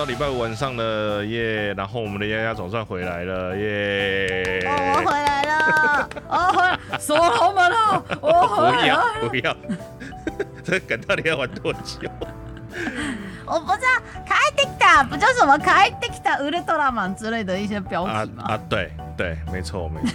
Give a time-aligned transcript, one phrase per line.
[0.00, 4.64] 到礼拜五晚上了耶，然后我们的丫丫总算回来了耶。
[4.66, 9.28] 哦，我回来了， 哦，回来，锁好门了，我回不要来了。
[9.28, 9.54] 不要，
[10.64, 12.08] 这个梗到底要玩多久？
[13.44, 18.44] 我不知道卡伊迪达不就什么卡伊迪达乌鲁多拉曼之类的一些标啊题吗？
[18.48, 20.14] 啊，对对，没错没错。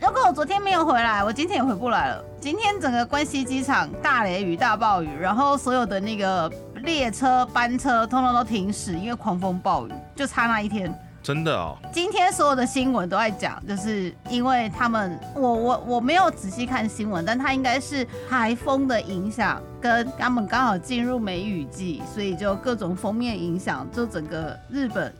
[0.00, 2.24] 如果我昨天没有回来，我今天也回不来了。
[2.40, 10.92] 今天整个关西机场大雷雨、大暴雨，然后所有的那个列车、班车通通都停驶，因为狂风暴雨，就差那一天。
[11.22, 25.12] 真的哦，今天所有的新闻都在讲，就是因为他们，我我我没有仔细看新闻，但它应该是台风的影响，跟他们刚好进入梅雨季，所以就各种封面影响，就整个日本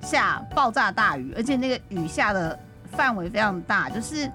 [0.00, 2.58] 下爆炸大雨，而且那个雨下的
[2.92, 4.30] 范围非常大，就是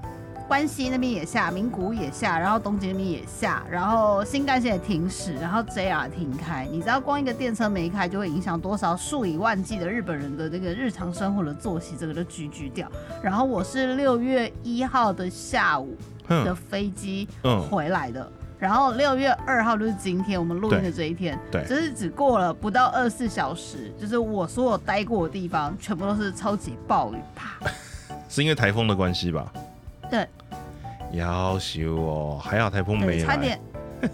[0.51, 6.67] 关西那边也下，名古屋也下，然后东京那边也下，然后新干线也停驶，然后 JR 停开。
[6.69, 12.85] 你知道光一个电车没开，就会影响多少数以万计的日本人的那个日常生活的作息，这个就居居掉。
[13.23, 15.95] 然后我是六月一号的下午
[16.27, 18.29] 的，飞机嗯回来的。
[18.59, 27.57] 然后六月二号就是今天我们录音的这一天，对就是只过了不到二十四小时，就是我所有待过的地方全部都是超级暴雨，啪，
[28.27, 29.49] 是因为台风的关系吧？
[30.09, 30.27] 对，
[31.13, 33.25] 要修哦，还好台风没对，来。
[33.25, 33.59] 差点，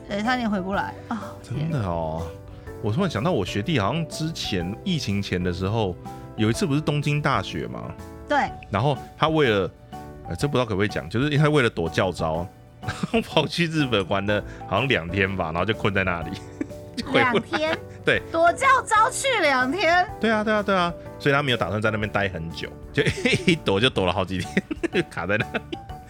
[0.09, 1.33] 对，差点回不来啊！
[1.43, 2.25] 真，的哦，
[2.81, 5.95] 我突然想到，我学弟好像之前疫情前的时候，
[6.35, 7.91] 有一次不是东京大雪吗？
[8.27, 9.71] 对，然后他为了，
[10.29, 12.47] 呃，这不知道可不可以讲，就是因为他为了躲教招，
[12.81, 16.31] 然 后跑去日本玩了好像两天吧，然后就困在那里。
[17.13, 23.03] 两天， 对，躲教招去两天，对啊，对啊，对啊，所以他没有打算在那边待很久，就
[23.45, 24.39] 一躲就躲了好几
[24.91, 25.45] 天，卡在那。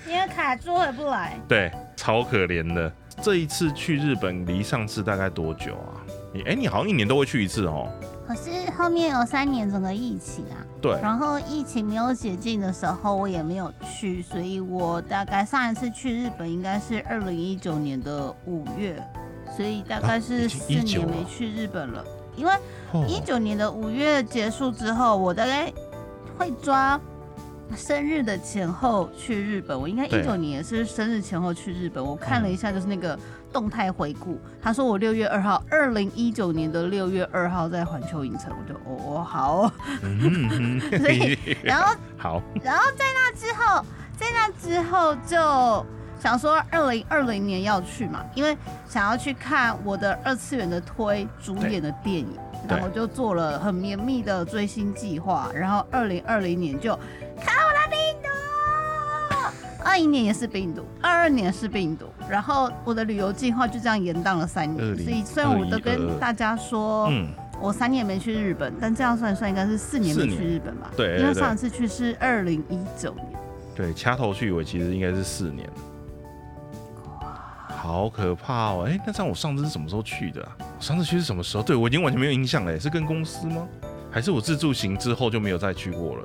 [0.07, 1.37] 因为卡住回不来。
[1.47, 2.91] 对，超可怜的。
[3.21, 5.97] 这一次去日本离上次大概多久啊？
[6.31, 7.89] 你哎、你好像一年都会去一次哦。
[8.27, 19.01] 可是后面有三年整个疫情啊，对，然后疫情没有解禁的时候，我也没有去，所以我大概上一次去日本应该是二零一九年的五月，
[19.55, 22.05] 所以大概啊是已经19四年没去日本了。
[22.35, 22.53] 因为
[22.91, 25.73] 哦一九年的五月结束之后，我大概
[26.37, 26.99] 会抓
[27.75, 29.79] 生日的前后去日本。
[29.79, 32.03] 我应该对一九年也是生日前后去日本。
[32.03, 33.17] 我看了一下，就是那个
[33.51, 39.71] 动态回顾，他说我六月二号，二零一九年的六月二号在环球影城，我就哦哦好
[40.99, 43.83] 所以然后 好，然后在那之后，
[44.17, 45.85] 在那之后就
[46.19, 48.57] 想说二零二零年要去嘛，因为
[48.87, 52.27] 想要去看我的二次元的推主演的电影，
[52.67, 56.97] 然后就做了很绵密的追星计划，然后二零二零年就
[57.37, 58.29] 看我的病毒，
[59.83, 67.07] 二一年也是病毒，二二年是病毒，然后我的旅游计划就这样延宕了三年，20所以虽然我都跟大家说。
[67.09, 67.27] 嗯，
[67.59, 70.91] 我三年没去日本，但这样算一算应该是四年没去日本吧？
[70.95, 73.25] 对因为上一次去是二零一九年。
[73.75, 75.67] 对，掐头去尾其实应该是四年。
[77.69, 78.85] 好可怕哦！
[78.87, 80.57] 哎、那这样我上次是什么时候去的、啊？
[80.59, 81.63] 我上次去是什么时候？
[81.63, 83.67] 对我已经完全没有印象了，是跟公司吗？
[84.11, 86.23] 还是我自助行之后就没有再去过了？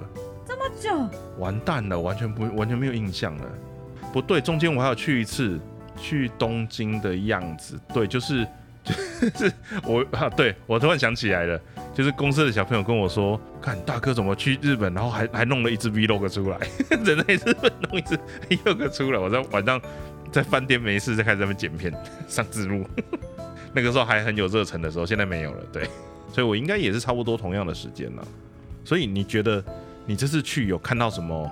[0.52, 3.44] 这么久，完蛋了，完全不完全没有印象了。
[4.12, 5.58] 不对，中间我还有去一次，
[5.96, 7.80] 去东京的样子。
[7.94, 8.46] 对，就是
[8.84, 9.52] 就是
[9.84, 11.58] 我啊，对我突然想起来了，
[11.94, 16.58] 就是公司的小朋友跟我说，看大哥怎么去日本，然后还还弄了一支 vlog 出来，
[17.02, 18.18] 人在日本弄一支
[18.50, 19.80] vlog 出来，我在晚上
[20.30, 21.90] 在饭店没事，再开始在那边剪片
[22.28, 22.86] 上字幕。
[23.72, 25.64] 那个时候还很有热忱的时候，现在没有了。
[25.72, 25.88] 对，
[26.30, 28.28] 所以我应该也是差不多同样的时间了。
[28.84, 29.64] 所以你觉得
[30.06, 31.50] 你这次去有看到什么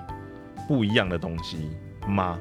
[0.67, 1.71] 不一样的东西
[2.07, 2.39] 吗？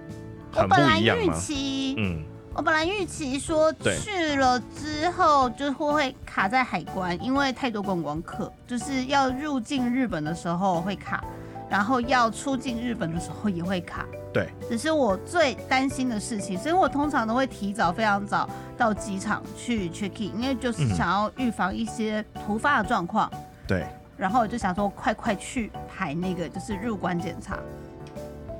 [0.52, 1.34] 很不我本来预一样吗？
[1.36, 2.24] 期，嗯，
[2.56, 11.24] 我本来预期说去了之后就会会卡在海关，因为太多观光客，就是要入境日本的时候会卡，
[11.69, 14.06] 然后要出境日本的时候也会卡。
[14.34, 23.31] 对，只是我最担心的事情，所以我通常都会提早非常早到机场去 check in，因为就是嗯想要预防一些突发的状况。
[23.68, 23.86] 对
[24.19, 27.57] 然后我就想说，快快去排那个就是入关检查。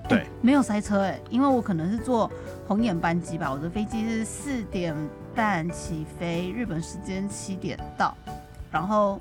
[0.08, 0.20] 对。
[0.20, 2.32] 哎没有塞车哎、因为我可能是坐
[2.66, 4.96] 红眼班机吧，我的飞机是四点
[5.36, 8.16] 半起飞，日本时间七点到，
[8.72, 9.20] 然后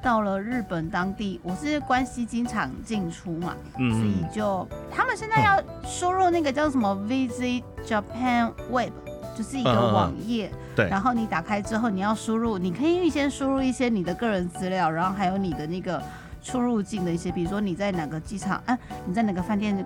[0.00, 8.92] 到了日本当地，我是关西机场进出嘛，所以嗯，就他们现在要输入那个叫什么 Visit Japan Web，
[9.36, 10.52] 就是一个网页，
[10.88, 16.02] 然后你打开之后，你要输入，你可以预先输入一些你的个人资料，然后还有你的那个
[16.42, 19.84] 出入境的一些，比如说你在哪个机场，啊，你在哪个饭店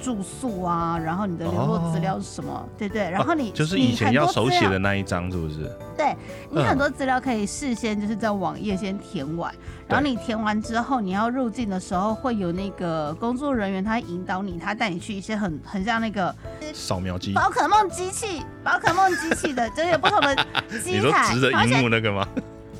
[0.00, 5.70] 住宿啊，然后你的联络资料是什么，对对，然后你、哦就是以前要手写的那一张，是不是？
[5.96, 6.14] 对
[6.50, 6.64] 你嗯。
[6.66, 9.54] 很多资料可以事先就是在网页先填完，
[9.88, 16.34] 然后你填完之后，你要入境的时候会有那个工作人员他引导你，他带你去一些很很像那个
[16.72, 22.26] 扫描机，宝可梦机器、宝可梦机器的，就是有不同的你机说 台，直的荧幕那个吗？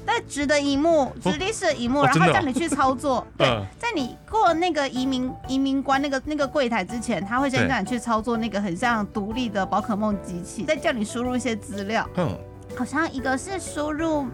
[0.06, 3.26] 在直的一幕、直立式的一幕，然后叫你去操作。
[3.36, 12.08] 对，嗯在你过那个移民移民关那个那个柜台之前，他会先对叫你去操作那个很像独立的宝可梦机器，再叫你输入一些资料。
[12.16, 12.36] 嗯，
[12.76, 14.26] 好像一个是输入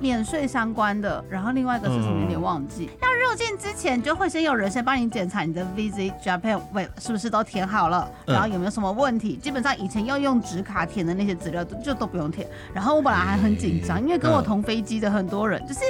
[0.00, 2.88] 免税相关的，然后另外一个是什么有点忘记。
[3.02, 9.36] 要入境之前，就会先有人先帮你检查你的 Visit Japan Web 是不是都填好了，嗯然后有没有什么问题。
[9.36, 12.48] 基本上以前要用纸卡填的那些资料都就都不用填。
[12.72, 15.80] 然后我本来还很紧张，因为跟我嗯同飞机的很多人，就是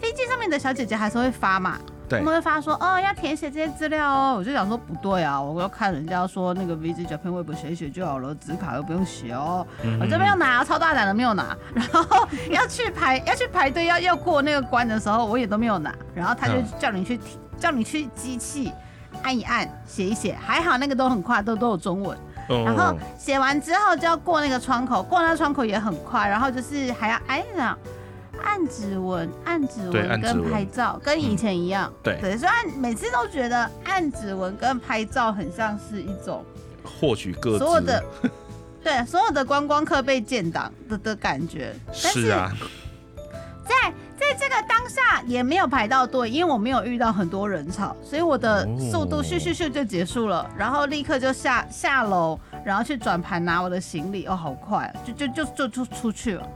[0.00, 1.78] 飞机上面的小姐姐还是会发嘛。
[2.08, 9.66] 对他们会发说哦要填写这些资料哦，我就想说不对啊，我要看人家说那个 Visit Japan Web 写一写就好了，纸卡又不用写哦。
[9.82, 17.18] 嗯我这边要拿，超大胆的没有拿， 然后要去排要去排队要要过那个关的时候，我也都没有拿，然后他就嗯叫你去
[17.58, 18.72] 叫你去机器
[19.22, 22.16] 按一按写一写，还好那个都很快，都都有中文。
[22.50, 27.74] 嗯然后写完之后就要过那个窗口，过那个窗口也很快，然后就是还要哎呀。
[28.44, 32.20] 按指纹、按指纹纹跟拍照跟以前一样，对。
[32.20, 36.44] 对，虽然每次都觉得按指纹跟拍照很像是一种
[36.84, 38.04] 获取各所有的，
[38.84, 42.52] 对所有的观光客被建档的的感觉，但是啊，
[43.64, 56.46] 在在这个当下也没有排到队，因为我没有遇到很多人潮，所以我的速度哦咻咻咻就结束了，然后立刻就下下楼，然后去转盘拿我的行李，哦，好快，就就就就就出去了，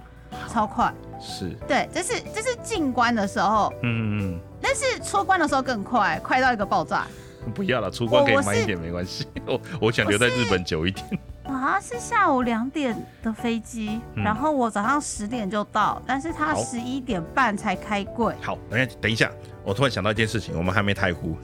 [0.58, 0.93] 超快。
[1.20, 7.06] 是，对，这是这是进关的时候，嗯嗯但是出关的时候更快，快到一个爆炸。
[7.46, 11.06] 嗯，不要了，出关可以慢一点没关系，我 我想留在日本久一点，
[11.44, 18.34] 啊是下午两点的飞机，嗯然后我早上十点就到，但是他十一点半才开柜。
[18.43, 19.31] 好，等一下，等一下，
[19.62, 21.37] 我突然想到一件事情，我们还没台湖，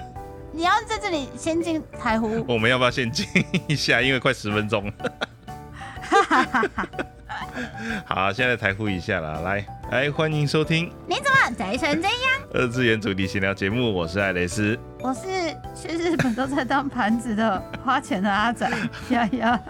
[0.52, 3.26] 你要在这里先进台湖， 我们要不要先进
[3.68, 4.00] 一下？
[4.00, 4.92] 因为快十分钟了。
[8.04, 12.18] 好，现在台呼一下了，来来，欢迎收听你怎么宅成这样？
[12.52, 14.78] 二次元主题闲聊节目，我是艾雷斯。
[15.00, 15.20] 我是
[15.74, 18.66] 去日本都在当盘子的花钱的阿仔
[19.10, 19.60] 呀呀，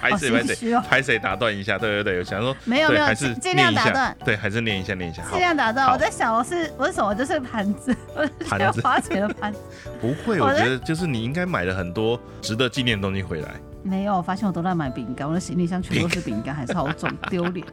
[0.00, 5.22] 拍谁拍谁好心虚哦拍谁打断一下，对对对，我想说没有没有对还是尽尽量打断，对，还是念一下念一下。
[5.22, 5.92] 好尽，量打断。
[5.92, 7.14] 我在想我是我是什么？
[7.14, 9.60] 就是盘子，我是盘子花钱的盘子。
[10.00, 13.50] 不会，我觉得就是你应该买了很多值得纪念的东西回来。
[13.82, 17.66] 没有，我发现我都在买饼干，我的行李箱全都是饼干，还超重， 丢脸，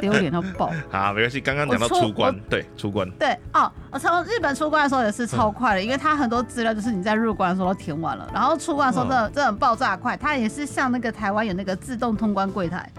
[0.00, 0.70] 丢脸到爆。
[0.90, 12.90] 好，没关系，刚刚讲到出关，对，出关，对哦，我从日本出关的时候也是超快的，因为它很多资料就是你在入关的时候都填完了，然后出关的时候真的真的很爆炸快，它也是像那个台湾有那个自动通关柜台，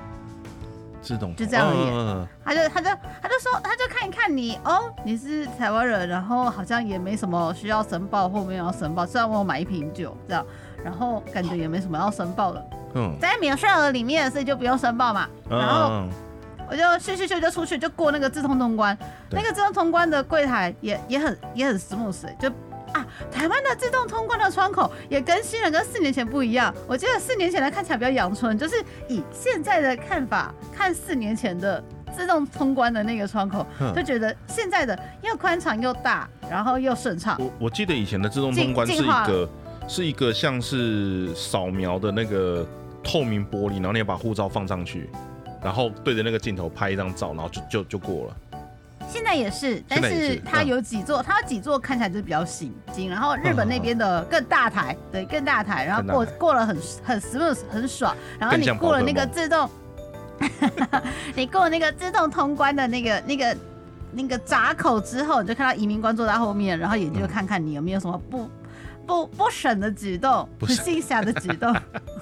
[1.01, 1.89] 自动就这样而已。
[1.91, 2.89] 嗯他就他就
[3.21, 10.45] 他就说他就看一看你哦，你是台湾人，然后好像也没什么需要申报或没有要申报，虽然我有买一瓶酒这样，
[10.83, 12.65] 然后感觉也没什么要申报的，
[12.95, 15.27] 嗯在免税额里面，所以就不用申报嘛。
[15.49, 16.09] 然后嗯，
[16.69, 18.97] 我就咻咻咻就出去，就过那个自动通关。
[19.31, 22.49] 那个自动通关的柜台也也很也很 smooth，欸就
[22.93, 26.71] 啊，台湾的自动通关的窗口也更新了，跟四年前不一样。
[26.87, 28.75] 我记得四年前的看起来比较阳春，就是
[29.07, 31.83] 以现在的看法看四年前的
[32.15, 37.35] 自动通关的那个窗口， 嗯就觉得现在的又宽敞又大，然后又顺畅。
[37.39, 39.49] 我我记得以前的自动通关是一个
[39.87, 42.65] 是一个像是扫描的那个
[43.03, 45.09] 透明玻璃，然后你要把护照放上去，
[45.61, 48.35] 然后对着那个镜头拍一张照，然后就就就过了。
[49.07, 59.69] 现在也是，但是是它嗯有几座，它有几座看起来就是比较新金，然后日本那边的更大台，对，更大台，然后过过了很很 smooth 很爽，然后你过了那个自动，
[61.35, 63.57] 你过了那个自动通关的那个那个
[64.13, 68.49] 那个闸口之后，你就看到移民官坐在后面，然后眼睛就看看你有没有什么不。
[69.05, 71.73] 不不审的举动，不不审信下的举动，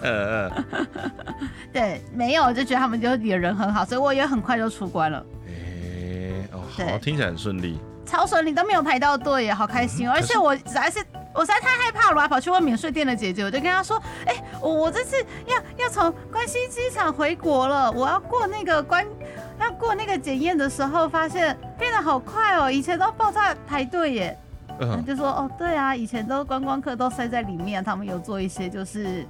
[0.01, 0.65] 呃 呃，
[1.71, 5.25] 对，没有，我就觉得他们就也人很好，所以我也很快就出关了。
[5.47, 7.79] 哎、哦，好，听起来很顺利。
[8.03, 10.11] 超顺利，都没有排到队耶，好开心哦！
[10.13, 10.99] 而且我实在是，
[11.33, 19.05] 我实在太害怕了，我还跑去问免税店的姐姐，我就跟她说，哎、我我这次要要从关西机场回国了，我要过那个关，
[19.61, 24.37] 要过那个检验的时候，发现变得好快哦，以前都爆炸排队耶。
[24.85, 29.25] 她嗯，就说，哦，对啊，以前都观光客都塞在里面，他们有做一些就是。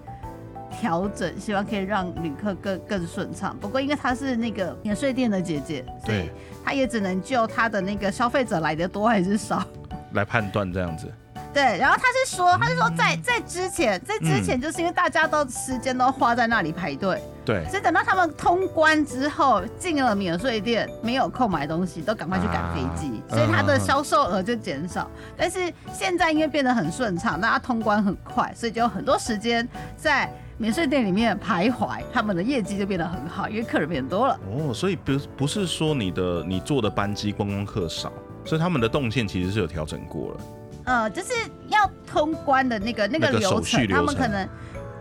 [0.80, 3.54] 调整，希望可以让旅客更更顺畅。
[3.60, 6.32] 不过因为她是那个免税店的姐姐，所以对，
[6.64, 9.62] 她也只能就她的那个消费者来的多还是少。
[10.14, 11.12] 来判断这样子。
[11.54, 25.10] 对，然后他是说，他是说在在之前，在之前就是因为大家都时间都花在那里排队，对，所以等到他们通关之后进了免税店，没有空买东西，都赶快去赶飞机，所以他的销售额就减少。
[25.36, 29.68] 但是现在因为变得很顺畅，大家通关很快，所以就有很多时间
[29.98, 34.40] 在免税店里面徘徊，他们的业绩就变得很好，因为客人变多了。
[34.50, 38.10] 哦，所以不不是说你的你坐的班机观光客少，
[38.46, 40.40] 所以他们的动线其实是有调整过了。
[40.86, 41.34] 呃，就是
[41.68, 44.48] 要通关的那个那个流程，他们可能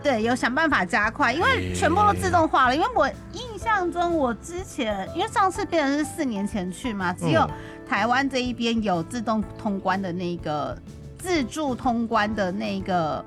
[0.03, 2.75] 对有想办法加快，因为全部都自动化了。
[2.75, 7.49] 因为我印象中，我之前因为上次变成是四年前去嘛，只有嗯
[7.87, 10.77] 台湾这一边有自动通关的那个
[11.19, 13.25] 自助通关的那个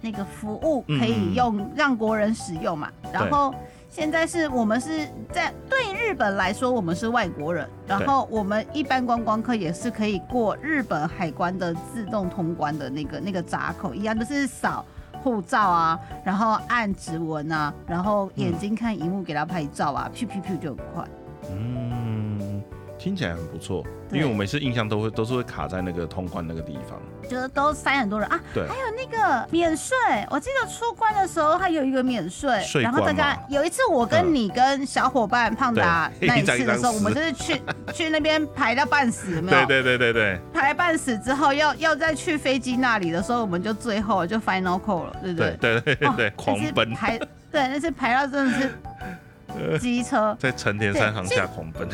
[0.00, 2.90] 那个服务，嗯可以用让国人使用嘛。
[3.12, 3.54] 然后
[3.92, 14.82] 现在是我们是在对日本来说，我们是外国人，然后我们一般观光客也是可以过日本海关的自动通关的那个那个闸口一样，就是扫
[15.22, 21.04] 护照啊，然后按指纹啊，然后眼睛看荧幕给他拍照啊，噗噗噗就很快。
[21.50, 21.92] 嗯，
[22.98, 27.00] 听起来很不错，因为我每次印象都会都是会卡在那个通关那个地方。
[27.28, 29.96] 就是都塞很多人啊，对还有那个免税，
[30.28, 37.62] 我记得出关的时候还有一个免税，税然后大家有一次我跟嗯你跟小伙伴胖达对那一次的时候，我们就是去
[37.94, 39.66] 去那边排到半死，有没有？
[39.66, 47.18] 对对对对对，排半死之后要要再去飞机那里的时候，我们就最后就 final call 了，对不对对对对对，哦狂奔排，
[47.50, 50.36] 对，那次排到真的是 机车。
[50.38, 51.88] 在成田山航下狂奔。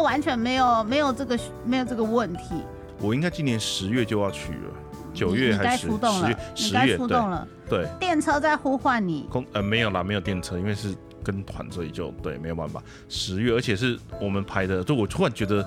[0.00, 2.62] 完全没有没有这个没有这个问题，
[3.00, 4.74] 我应该今年十月就要去了，
[5.12, 9.26] 九月还是十月？，十月对出动了，对，电车在呼唤你。
[9.30, 12.82] 空呃没有啦，没有电车，因为是跟团，所以就对没有办法。
[13.08, 15.66] 十月，而且是我们排的，就我突然觉得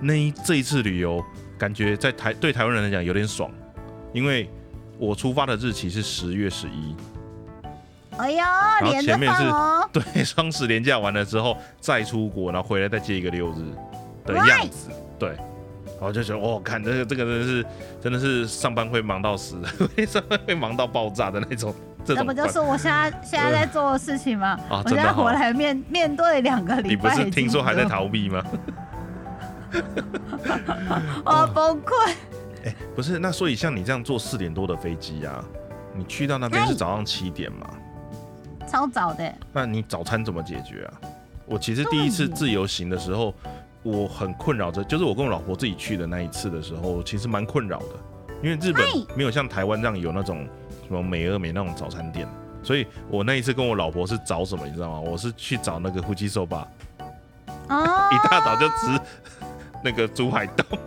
[0.00, 1.22] 那一这一次旅游，
[1.58, 3.50] 感觉在台对台湾人来讲有点爽，
[4.12, 4.48] 因为
[4.98, 6.94] 我出发的日期是十月十一，
[8.18, 9.88] 哎呦，后连着前面是哦。
[9.92, 13.72] 对，双十连假完了之后再出国，然后回来再接一个六日
[14.24, 15.36] 的样子，对。
[16.00, 17.66] 然后就觉得，哦，看这个这个真的是
[18.02, 19.56] 真的是上班会忙到死，
[20.04, 21.72] 上班会忙到爆炸的那种，
[22.04, 24.58] 这不就是我现在现在在做的事情吗？
[24.68, 27.84] 啊我现在回来面面对两个礼拜你不，是听说还在？
[27.84, 28.42] 逃避吗？
[31.24, 32.12] 我崩溃。
[32.64, 35.44] 哎、不是，那所以像你这样坐四点多的飞机啊，
[35.94, 37.66] 你去到那边是早上七点嘛？
[38.68, 41.00] 超早的，那你早餐怎么解决啊？
[41.44, 43.34] 我其实第一次自由行的时候，
[43.82, 47.86] 我很困扰着，就是我跟我老婆自己去的那一次的时候，其实蛮困扰的，
[48.42, 50.46] 因为日本哎没有像台湾这样有那种
[50.86, 52.26] 什么美而美那种早餐店，
[52.62, 55.00] 所以我那一次跟我老婆是找什么，你知道吗？
[55.00, 56.66] 我是去找那个夫妻寿吧，
[57.68, 59.00] 哦， 一大早就吃
[59.84, 60.78] 那个猪海冻，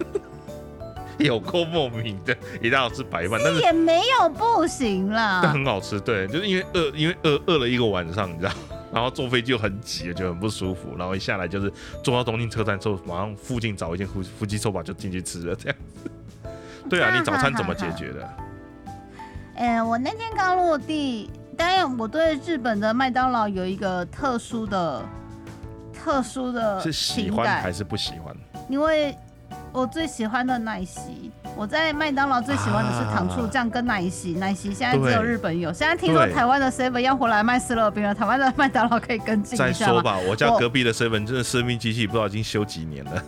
[1.25, 5.41] 有够莫名的，一定要吃白饭，但是也没有不行但啦。
[5.41, 8.51] 很好吃，对，就是因为饿，因为饿饿了一个晚上，你知道，
[8.91, 11.71] 然后坐飞机又很挤，就很不舒服，然后一下来就是
[12.03, 16.09] 坐到东京车站之后，马上附近找一间夫夫妻寿吧就进去吃了，这样子。
[16.89, 18.29] 对啊，你早餐怎么解决的？
[19.55, 25.01] 哎，我那天刚落地，当然我对日本的麦当劳有一个特殊的、
[25.93, 28.35] 特殊的是喜欢还是不喜欢？
[28.67, 29.17] 因为
[29.75, 39.71] 我最喜欢的奶昔，我在麦当劳最喜欢的是糖醋酱跟奶昔，奶昔现在只有日本有，现在听说台湾的 Seven 要回来卖斯乐冰了，台湾的麦当劳可以跟进一下吗？
[39.73, 43.21] 再说吧，我家隔壁的 seven 真的生命机器不知道已经修几年了。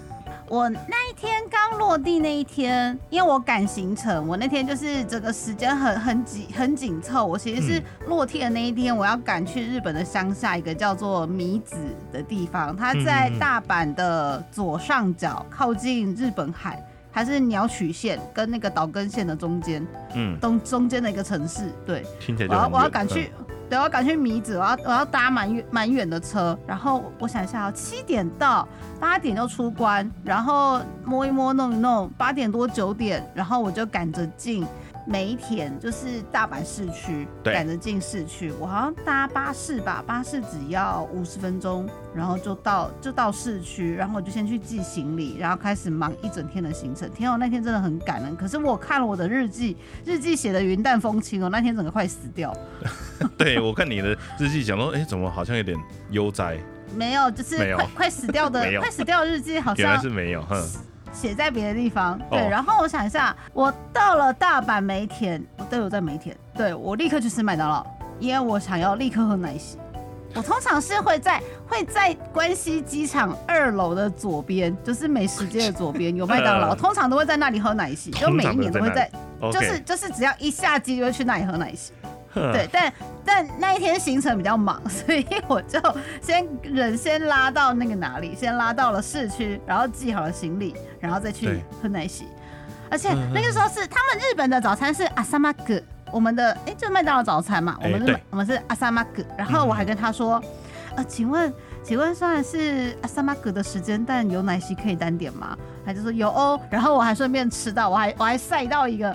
[0.49, 7.25] 我那一天刚落地那一天，因为我赶行程，我那天就是整个时间很很紧很紧凑。
[7.25, 11.75] 我其实是落地的那一天，我要赶去日本的乡下一个叫做米子
[12.13, 19.85] 的地方，它在大阪的左上角，靠近日本海，还是鸟取县跟那个岛根县的中间，
[20.15, 21.69] 嗯，中中间的一个城市。
[21.85, 23.31] 对，听起来我要我要赶去，
[23.69, 28.65] 对，我赶去米子，我要我要搭蛮远蛮远的车，然后我想一下啊，七点到，
[28.97, 34.65] 八点就出关，然后摸一摸弄一弄，八点多九点，然后我就赶着进
[35.07, 47.09] 梅田，就是大阪市区，赶着进市区，我好像搭巴士吧，巴士只要五十分钟，然后就到就到市区，然后我就先去寄行李，然后开始忙一整天的行程。
[47.11, 52.53] 天哦，那天真的很感人，可是我看了我的日记，日记写的云淡风轻哦，那天整个快死掉。
[53.37, 55.77] 对我看你的日记讲说，哎、怎么好像有点
[56.09, 56.57] 悠哉？
[56.95, 60.61] 没有，就是快快死掉的 快死掉的日记，好原来像是没有，哼，
[61.19, 62.19] 写在别的地方。
[62.29, 62.47] 对，哦。
[62.49, 67.85] 然后我想一下，我到了大阪梅田，我都有在梅田，对我立刻去吃麦当劳，
[68.19, 69.77] 因为我想要立刻喝奶昔。
[70.35, 79.09] 我通常是会在会在关西机场二楼的左边，就是美食街的左边有麦当劳，通常都会在那里喝奶昔，就每一年都会在，
[79.51, 81.91] 就是就是只要一下机就会去那里喝奶昔。
[82.53, 82.93] 对，但
[83.25, 85.79] 但那一天行程比较忙，所以我就
[86.21, 92.25] 先人先拉到那个哪里，先拉到了市区，然后寄好了行李，然后再去喝奶昔。
[92.89, 99.23] 而且那个时候是他们日本的早餐是阿萨玛格，我们的哎就麦当劳早餐嘛，我们是我们是阿萨玛格。
[99.37, 100.41] 然后我还跟他说，
[100.95, 101.53] 呃，请问
[101.83, 105.57] 请问虽然是阿萨玛格的时间，但有奶昔可以单点吗？
[105.85, 106.59] 他就说有哦。
[106.69, 109.13] 然后我还顺便吃到，我还我还晒到一个。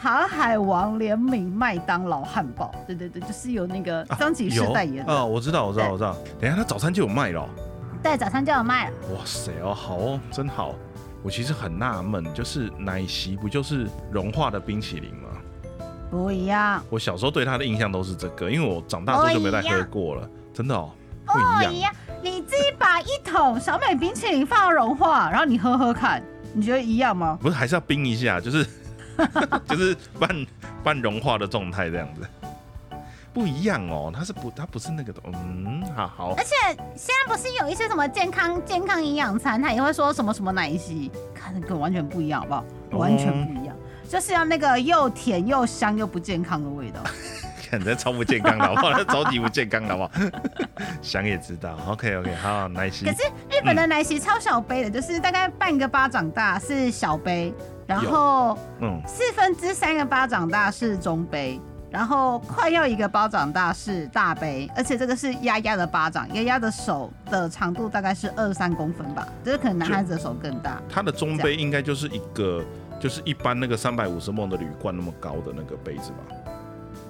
[0.00, 5.12] 航海王联名麦当劳汉堡，对对对，就是有那个张启士代言的。
[5.12, 6.16] 哦，我知道，我知道，我知道。
[6.40, 7.44] 等下他早餐就有卖了。
[8.00, 8.96] 对，早餐就有卖了。
[9.12, 10.72] 哇塞哦，好哦，真好。
[11.20, 15.28] 我其实很纳闷，就是奶昔不就是融化的冰淇淋吗？
[16.08, 16.80] 不一样。
[16.88, 20.30] 我小时候对它的印象都是这个，因为我长大之后就没再喝过了。
[20.54, 20.92] 真的哦，
[21.26, 21.40] 不
[21.72, 21.92] 一样。
[22.22, 26.22] 你自己把一桶小美冰淇淋放到融化，然后你喝喝看，
[26.54, 27.36] 你觉得一样吗？
[27.42, 28.64] 不是，还是要冰一下，就是。
[29.68, 30.46] 就是半
[30.82, 32.26] 半融化的状态这样子，
[33.32, 36.34] 不一样哦，它是不，它不是那个的，嗯，好好。
[36.36, 36.54] 而且
[36.96, 42.64] 现在不是有一些什么健康健康营养餐，它也会说什么什么奶昔，看那个完全不一样，好不好？
[42.92, 43.76] 完全不一样，
[44.08, 47.00] 就是要那个又甜又香又不健康的味道。
[47.70, 49.04] 看这超不健康的，好不好？
[49.04, 50.10] 超级不健康的，好不好？
[51.02, 51.76] 想也知道。
[51.86, 53.04] OK OK，好，奶昔。
[53.04, 57.52] 可是日本的奶昔超小杯的，就是大概半个巴掌大是小杯。
[57.88, 61.58] 然后，嗯，四分之三个巴掌大是中杯，
[61.90, 70.82] 然后快要一个巴掌大是大杯，而且这个是丫丫的巴掌，丫丫的手的长度大概是二三公分吧，就是可能男孩子的手更大。
[70.86, 72.62] 他的中杯应该就是一个，
[73.00, 76.52] 就是一般那个三百五十梦的铝罐那么高的那个杯子吧？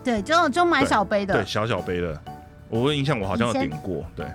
[0.04, 2.16] 对，就就买小杯的，对，小小杯的。
[2.68, 4.26] 我印象我好像有点过，对。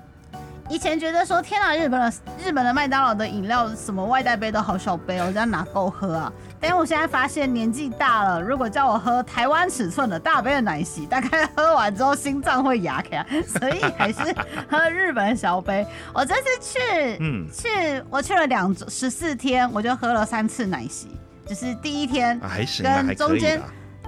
[0.70, 6.34] 以前觉得说天哪，日本的日本的麦当劳的饮料什么外带杯都好小杯哦，这样哪够喝啊？
[6.60, 14.34] 但是我现在发现年纪大了，如果叫我喝台湾尺寸的大杯的奶昔，大概喝完之后心脏会哑开， 所以还是
[14.70, 15.86] 喝日本小杯。
[16.14, 21.10] 我这次去，嗯，去我去了两十四天，我就喝了三次奶昔，
[21.46, 22.40] 就是第一天
[22.82, 23.62] 跟中间。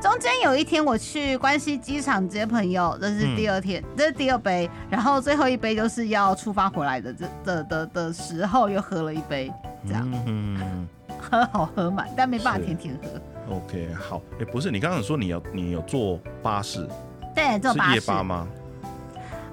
[0.05, 9.51] 中间有一天我去关西机场接朋友，这是第二天，这是第二杯，然后最后一杯就是要出发回来的这的的的时候又喝了一杯，
[9.83, 10.07] 这样，
[11.19, 13.55] 喝好喝满，但没办法天天喝。
[13.55, 16.87] OK，好，哎，不是你刚刚说你有你有坐巴士，
[17.33, 18.47] 对，坐巴士，夜巴吗？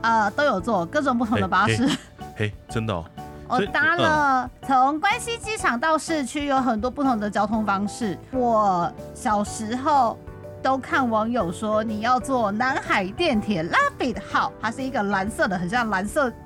[0.02, 1.88] 呃，都有坐各种不同的巴士。
[2.36, 3.06] 嘿，真的哦，
[3.48, 8.18] 我搭了从关西机场到市区有很多不同的交通方式。
[8.32, 10.18] 我小时候。
[10.62, 16.37] 都看网友说你要坐南海电铁拉比的号，它是一个蓝色的，很像蓝色子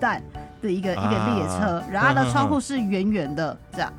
[0.00, 0.20] 弹
[0.62, 3.92] 的一个一个列车，然后它的窗户是圆圆的，这样，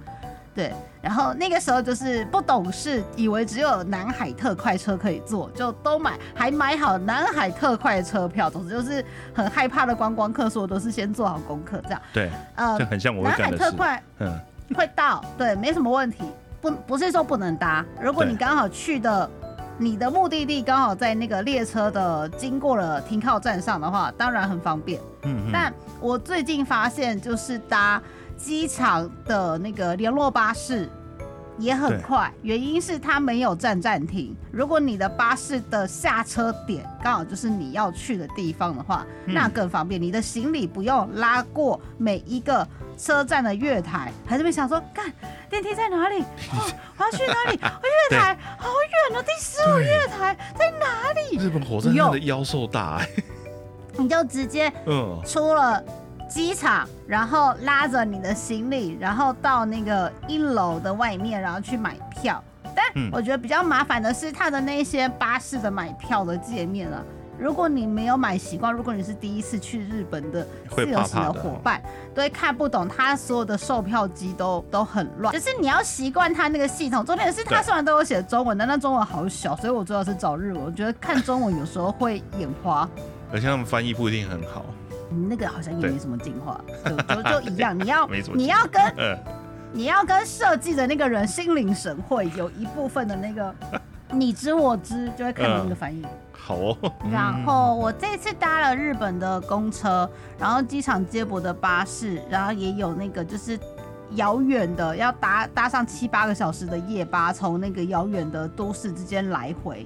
[0.56, 14.40] 对，然后那个时候就是不懂事，以为只有南海特快车可以坐，就都买，还买好南海特快车票，总之就是很害怕的观光客，说都是先做好功课这样，对，呃，很像我南海特快，嗯，
[14.76, 16.24] 会到，对，没什么问题，
[16.60, 19.30] 不不是说不能搭，如果你刚好去的。
[19.80, 25.00] 你的目的地刚好在那个列车的经过了停靠站上的话，当然很方便。
[25.24, 28.02] 嗯，但我最近发现，就是搭
[28.36, 30.90] 机场的那个联络巴士
[31.58, 34.36] 也很快，原因是它没有站站停。
[34.52, 40.02] 如果你的巴士的下车点刚好就是你要去的地方的话，那更方便。
[40.02, 42.68] 你的行李不用拉过每一个
[42.98, 45.12] 车站的月台，还是没想说干。
[45.50, 46.24] 电梯在哪里？
[46.98, 47.58] 我要去哪里？
[48.12, 48.68] 月台好
[49.12, 49.24] 远哦！
[49.24, 51.38] 第十五月台在哪里？
[51.38, 53.10] 日本火车站的妖兽大哎！
[53.98, 55.84] 你就直接嗯出了
[56.28, 62.44] 机场，然后拉着你的行李，然后到那个一楼的外面，然后去买票。
[62.76, 67.02] 但我觉得比较麻烦的是，它的那些巴士的买票的界面啊。
[67.40, 71.80] 如果你没有买习惯，如果你是第一次去日本的自由行的伙伴，
[72.14, 75.32] 都会看不懂，他所有的售票机都都很乱。
[75.32, 77.06] 就是你要习惯他那个系统。
[77.06, 80.64] 重点是他虽然都有写中文，但那中文好小，所以我主要是找日文。
[80.66, 82.90] 我觉得看中文有时候会眼花，
[83.32, 84.66] 而且他们翻译不一定很好。
[85.30, 87.78] 那个好像也没什么进化，就就就一样。
[87.80, 89.18] 你要你要跟
[89.74, 93.54] 你要跟设计的那个人心领神会，有一部分的那个
[94.12, 96.04] 你知我知，就会看到那个反应。
[96.32, 96.78] 好哦，
[97.12, 103.60] 然后我这次搭了日本的公车，然后机场接驳的巴士，然后也有那个就是
[104.12, 109.86] 遥远的要搭搭上七八个小时的夜巴，从那个遥远的都市之间来回，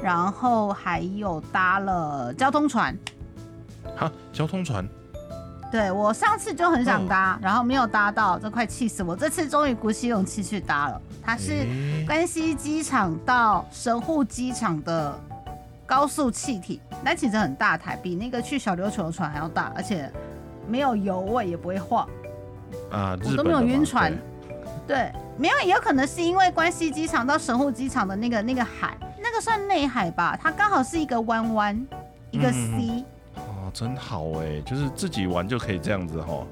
[0.00, 2.96] 然后还有搭了交通船，
[3.96, 4.86] 哈，交通船。
[5.70, 7.38] 对我上次就很想搭，哦。
[7.42, 9.14] 然后没有搭到，这快气死我。
[9.14, 11.66] 这次终于鼓起勇气去搭了，它是
[12.06, 15.16] 关西机场到神户机场的
[15.86, 20.10] 高速气体，那其实很大台，比那个去小琉球的船还要大，而且
[20.68, 22.08] 没有油味，也不会晃。
[22.90, 24.12] 啊，我都没有晕船。
[24.12, 24.20] 对。
[24.88, 31.86] 对，没有，也有可能是因为关西机场到神户机场的那个那个海，那个算内海吧，它刚好是一个弯弯，
[32.32, 32.80] 一个嗯嗯。
[32.80, 33.04] C，、
[33.70, 36.44] 哦，真好哎，就是自己玩就可以这样子哈。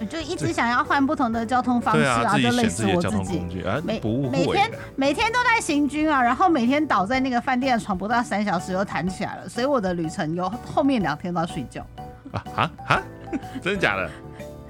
[0.00, 3.48] 我 就一直想要换不同的交通方式对啊，就累选自己的死我自己交通工。
[3.48, 4.70] 具啊每，每天。
[4.96, 11.86] 每天都在行军啊，然后每天倒在那个饭店的床不到三小时又弹起来了，所以我的旅程有后面两天都要睡觉，
[12.32, 13.02] 啊啊啊！
[13.62, 14.10] 真的假的？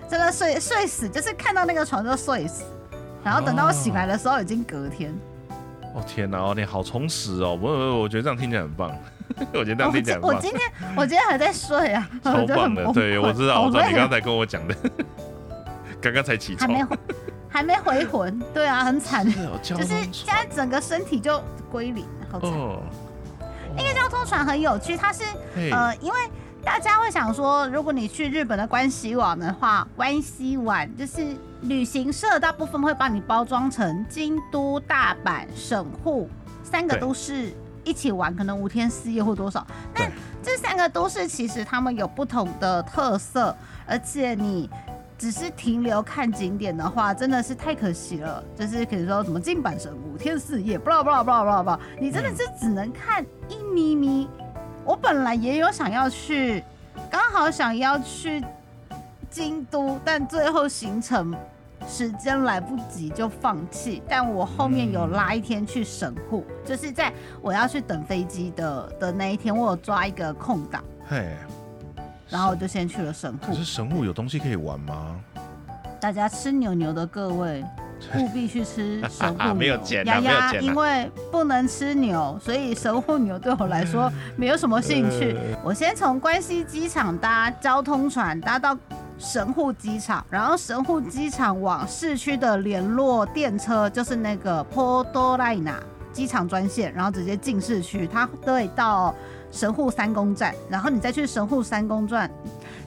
[0.08, 2.64] 真的睡睡死，就是看到那个床就睡死，
[3.24, 5.10] 然后等到我醒来的时候已经隔天。
[5.10, 5.14] 哦
[6.02, 7.56] 天哪，哦你好充实哦！
[7.56, 8.96] 不不，我觉得这样听起来很棒，
[9.54, 10.60] 我觉得这样听起来很棒，我今天
[10.96, 12.84] 我今天还在睡啊，我超棒的。
[12.92, 14.74] 对，我知道，我知道你刚才跟我讲的，
[16.00, 16.68] 刚刚才起床。
[16.68, 16.96] 还没
[17.48, 19.24] 还没回魂，对啊，很惨，
[19.62, 22.50] 就是现在整个身体就归零，好惨。
[22.50, 22.82] 哦，
[23.76, 25.22] 那个交通船很有趣，它是
[25.70, 26.18] 呃，因为
[26.64, 36.28] 大家会想说，如果你去日本的关西网的话，关西玩就是旅行社大部分会帮你包装成京都、大阪、神户
[36.62, 37.52] 三个对都市
[37.84, 39.64] 一起玩，可能五天四夜或多少。
[39.92, 43.54] 但对这三个都市其实他们有不同的特色，
[43.86, 44.68] 而且你。
[45.16, 48.42] 只是停留看景点的话，真的是太可惜了。
[48.58, 54.28] 就是可以说什么金板神五天四夜，不啦不啦不啦不啦不啦，你真的是只能看一咪咪。
[54.84, 56.62] 我本来也有想要去，
[57.10, 58.44] 刚好想要去
[59.30, 61.34] 京都，但最后行程
[61.88, 64.02] 时间来不及就放弃。
[64.08, 71.34] 但我后面有拉一天去神户，就是在我要去等飞机的的那一天，我有抓一个空档，嘿，
[72.28, 73.54] 然后我就先去了神户可。
[73.54, 75.18] 是神户有东西可以玩吗？
[75.98, 77.64] 大家吃牛牛的各位，
[78.16, 79.78] 务必去吃神户 牛。
[80.04, 85.32] 丫丫因为不能吃牛，所以神户牛对我来说没有什么兴趣。
[85.32, 88.76] 呃我先从关西机场搭交通船搭到
[89.18, 95.72] 神户机场，然后神户机场往市区的联络电车，就是那个 Porto Line
[96.12, 99.14] 机场专线，然后直接进市区，它会到
[99.50, 102.30] 神户三宫站，然后你再去神户三宫站。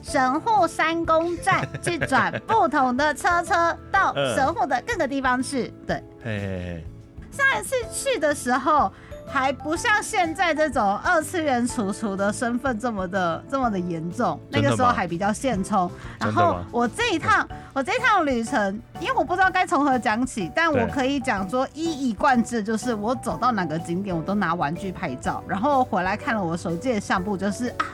[0.08, 5.70] 神户三宫站去转不同的车车到 嗯神户的各个地方去。
[5.86, 6.84] 对，嘿嘿嘿，
[7.30, 8.90] 上一次去的时候
[9.26, 15.90] 还不像现在这种二次元楚楚的身份这么的这么的严重，那个时候还比较现充。
[16.18, 27.84] 然后我这一趟我这一趟旅程，因为我不知道该从何讲起，但我可以讲说一以贯之，就是我走到哪个景点，我都拿玩具拍照，然后回来看了我手机的相簿，就是啊。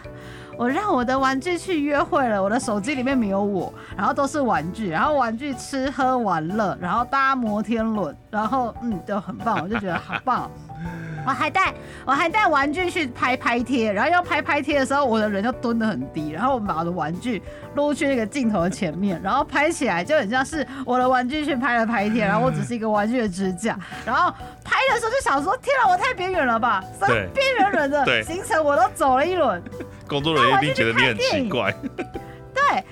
[0.57, 10.51] 我让我的玩具去约会了，我的手机里面没有我，然后都是玩具，然后玩具吃喝玩乐，然后搭摩天轮，然后嗯就很棒，我就觉得好棒。
[11.27, 11.73] 我还带
[12.05, 17.43] 我还带玩具去拍拍贴，然后要拍拍贴的时候，我的人就蹲得很低，然后我把我的玩具
[17.75, 24.31] 撸去那个镜头的前面，然后拍起来就很像是我的玩具去拍了拍贴，然后我只是一个玩具的支架，然后
[24.63, 26.85] 拍的时候就想说，天啊，我太边缘了吧，
[27.33, 29.63] 边缘人的行程我都走了一轮，
[30.09, 31.75] 工作人员一定觉得你很奇怪。
[32.55, 32.85] 对，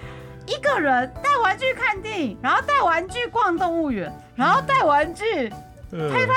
[0.46, 5.48] 一个人带玩具看电影，然后带玩具逛动物园，然后带玩具
[5.90, 6.33] 拍拍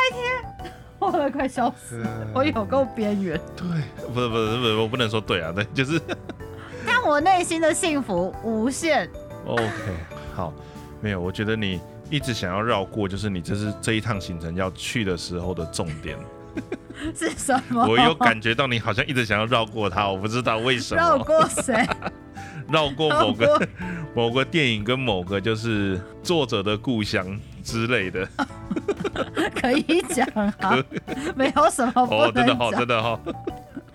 [0.99, 3.39] 我都快笑死了，我有够边缘。
[3.55, 3.67] 对，
[4.13, 6.01] 不是不是不是，我不能说对啊，对，就是
[6.87, 9.09] 但我内心的幸福无限。
[9.45, 9.63] OK，
[10.33, 10.53] 好，
[11.01, 16.17] 没有，我觉得你一直想要绕过，就是你这是这一趟行程要去的时候的重点。
[17.15, 17.85] 是什么？
[17.87, 21.17] 我有感觉到你好像一直想要绕过他，我不知道为什么绕。
[21.17, 21.85] 过谁？
[22.71, 23.67] 绕过某个过
[24.15, 28.27] 某个电影跟某个就是作者的故乡之类的。
[29.53, 30.27] 可以讲
[30.59, 30.75] 啊，
[31.35, 32.71] 没有什么不哦，真的好。
[32.71, 33.19] 真的好。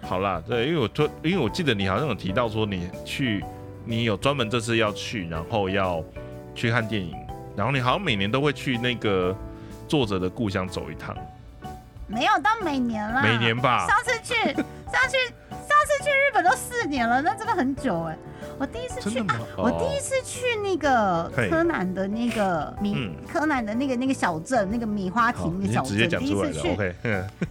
[0.02, 3.44] 好啦，对，因为我突，因为我记得你好像有提到说你去，
[3.84, 6.02] 你有专门这次要去，然后要
[6.54, 7.12] 去看电影，
[7.56, 9.36] 然后你好像每年都会去那个
[9.88, 11.16] 作者的故乡走一趟。
[12.10, 15.16] 没有到每年啦，每年吧上次去， 上次
[15.50, 18.16] 上次去日本都四年了，那真的很久哎。
[18.58, 26.76] 我第一次去啊，我第一哦次去那个柯南的那个米嗯，柯南的那个那个小镇，那个米花，亭那个小镇，第一次去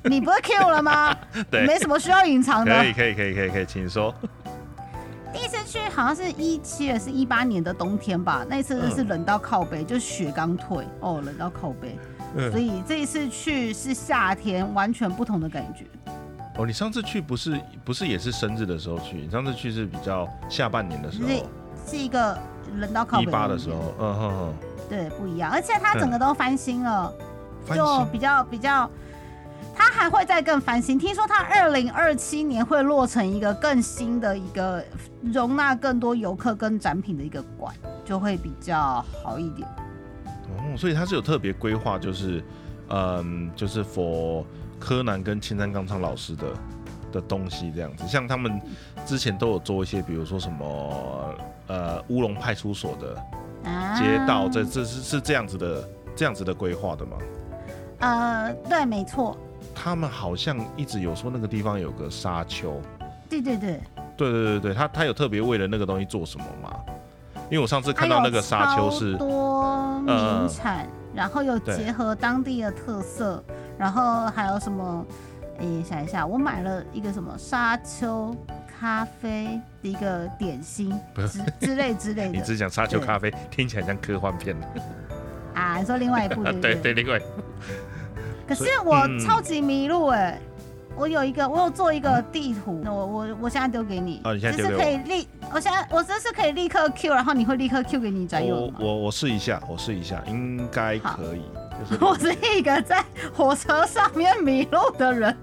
[0.04, 1.16] 你不是 Q 了吗？
[1.50, 2.86] 对，没什么需要隐藏的可。
[2.86, 4.14] 以，可以，可以，可以，可以，请说。
[5.34, 11.98] 第一次去好像是一七还是一八年的冬天吧，那一次是冷到靠背，就雪刚退哦，冷到靠背。
[12.34, 15.86] 所嗯，以这一次去是夏天，完全不同的感觉。
[16.58, 19.18] 哦，你上次去不是不是也是生日的时候去？
[19.18, 21.50] 你上次去是比较下半年的时是候，
[21.88, 22.38] 是一个
[22.76, 24.54] 人到靠一八的时候，嗯哼哼，
[24.90, 27.12] 对，不一样，而且它整个都翻新了，
[27.74, 28.90] 就比较比较，
[29.74, 31.00] 它还会再更翻新。
[31.00, 34.84] 听说它二零二七年会落成一个更新的一个
[35.22, 39.68] 容纳更多游客跟展品的一个馆，就会比较好一点。
[40.58, 42.44] 哦，所以他是有特别规划，就是
[42.90, 44.44] 嗯，就是 for
[44.80, 46.48] 柯南跟青山刚昌老师的
[47.12, 48.08] 的东西这样子。
[48.08, 48.62] 像他们
[49.06, 51.36] 之前都有做一些，比如说什么
[51.68, 57.18] 呃乌龙派出所的啊街道，这这是是这样子的这样子的规划的吗？
[58.00, 59.38] 呃，对，没错，
[59.76, 62.82] 他们好像一直有说那个地方有个沙丘，
[63.30, 63.80] 对对对，
[64.16, 66.74] 对对对对，他他有特别为了那个东西做什么吗？
[67.50, 73.44] 因为我上次看到那个沙丘是多名嗯产，然后有对结合当地的特色，
[73.78, 75.06] 然后还有什么？
[75.62, 78.34] 诶，想一下，我买了一个什么沙丘
[78.80, 84.56] 咖啡的一个点心不是之之类之类的 你只讲沙丘咖啡，听起来像科幻片。
[85.54, 85.76] 啊。
[85.78, 86.94] 你说另外一部 对不对对？
[86.94, 87.20] 对，另外
[88.48, 90.40] 可是我嗯超级迷路哎、
[91.00, 98.28] 我有一个，我有做一个地图，那我我我现在丢给你，哦你现在这是丢给我可以立，我现在我这是可以立刻 Q，然后你会立刻 Q 给你？
[98.52, 101.42] 我我我试一下，我试一下，应该可以。
[101.80, 103.02] 就是 我是一个在
[103.34, 105.34] 火车上面迷路的人，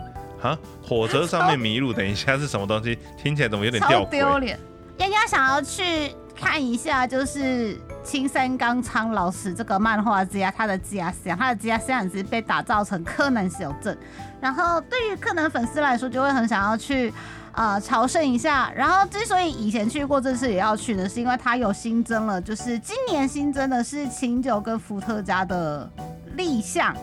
[0.43, 2.99] 啊，火车上面迷路，等一下是什么东西？
[3.17, 4.11] 听起来怎么有点超吊诡？
[4.11, 4.59] 丢脸。
[4.99, 13.99] 丫丫想要去看一下，就是青山刚昌老师这个漫画家，他的家乡，他的家乡是被打造成柯南小镇。
[14.41, 17.13] 然后对于柯南粉丝来说，就会很想要去。
[17.57, 18.71] 呃，朝圣一下。
[18.77, 25.91] 然后之所以以前去过，这次也要去呢，是因为它有新增了，就是今年新增的是清酒跟伏特加的
[26.37, 26.95] 立项，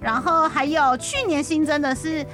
[0.00, 2.24] 然后还有去年新增的是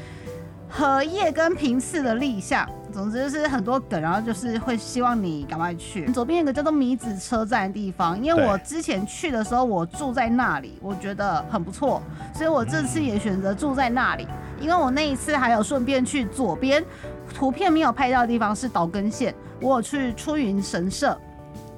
[0.70, 2.66] 荷叶跟平次的立项。
[2.92, 6.10] 总之就是很多梗，然后就是会希望你赶快去。
[6.10, 12.02] 左边有个叫做米子车站的地方，因为我之前去的时候我住在那里，我觉得很不错，
[12.34, 14.26] 所以我这次也选择住在那里。
[14.60, 16.84] 因为我那一次还有顺便去左边
[17.32, 21.16] 图片没有拍到的地方是岛根县，我有去出云神社。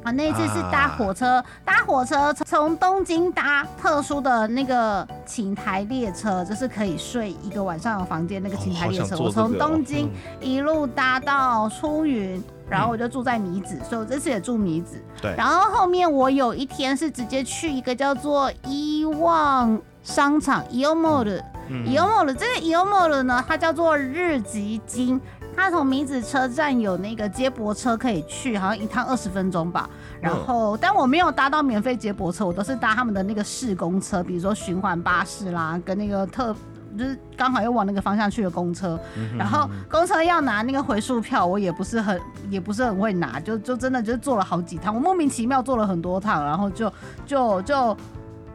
[0.03, 9.17] 啊，那一次是搭火车，搭火车从东京搭特殊的那个寝台列车，就是可以睡一个晚上的房间那个寝台列车。
[9.17, 10.11] 我从东京
[10.41, 15.01] 嗯一路搭到出云，然后我就住在米子，所以我这次也住米子。
[15.21, 25.21] 对然后后面我有一天是直接去一个叫做伊旺商场 e o m o 的嗯 e o m o 的这个 e o m o 的呢，它叫做日吉金。
[25.55, 29.89] 它从米子车站有那个接驳车可以去，好像一趟二十分钟吧。
[30.21, 36.55] 然后，但我没有搭到免费接驳车，我都是搭他们的那个市公车，比如说循环巴士啦，跟那个特
[36.97, 38.99] 就是刚好又往那个方向去的公车。
[39.17, 46.93] 嗯然后公车要拿那个回数票，我也不是很也不是很会拿，就就真的就是坐了好几趟，我莫名其妙坐了很多趟，然后就
[47.27, 47.97] 就就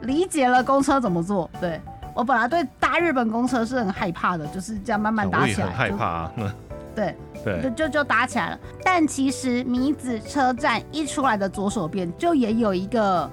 [0.02, 1.50] 理解了公车怎么坐。
[1.60, 1.82] 对
[2.14, 6.32] 我本来对搭日本公车是很害怕的，就是这样慢慢搭起来，我也很害怕啊。
[6.98, 7.16] 对，
[7.62, 8.60] 就对，就就打起来了。
[8.84, 13.30] 但其实米子车站一出来的左手边就也有一个，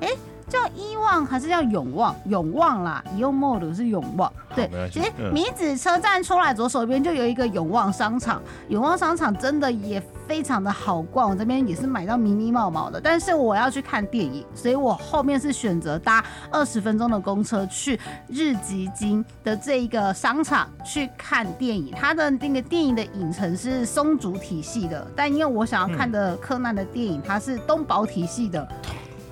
[0.00, 0.08] 哎、
[0.50, 2.14] 叫伊望还是叫永旺？
[2.26, 4.30] 永旺啦，以用 mode 是永旺。
[4.54, 13.00] 对其实嗯米子车站出来左手边就有一个永旺商场，永旺商场真的也非常的好逛，我这边也是买到迷迷毛毛的。
[13.00, 21.94] 但是我要去看电影，所以我后面是选择搭二十分钟的公车去日吉金的这一个商场去看电影。
[21.96, 28.66] 它的那个电影的影城是松竹体系的，但因为我想要看的柯南的电影它是东宝体系的，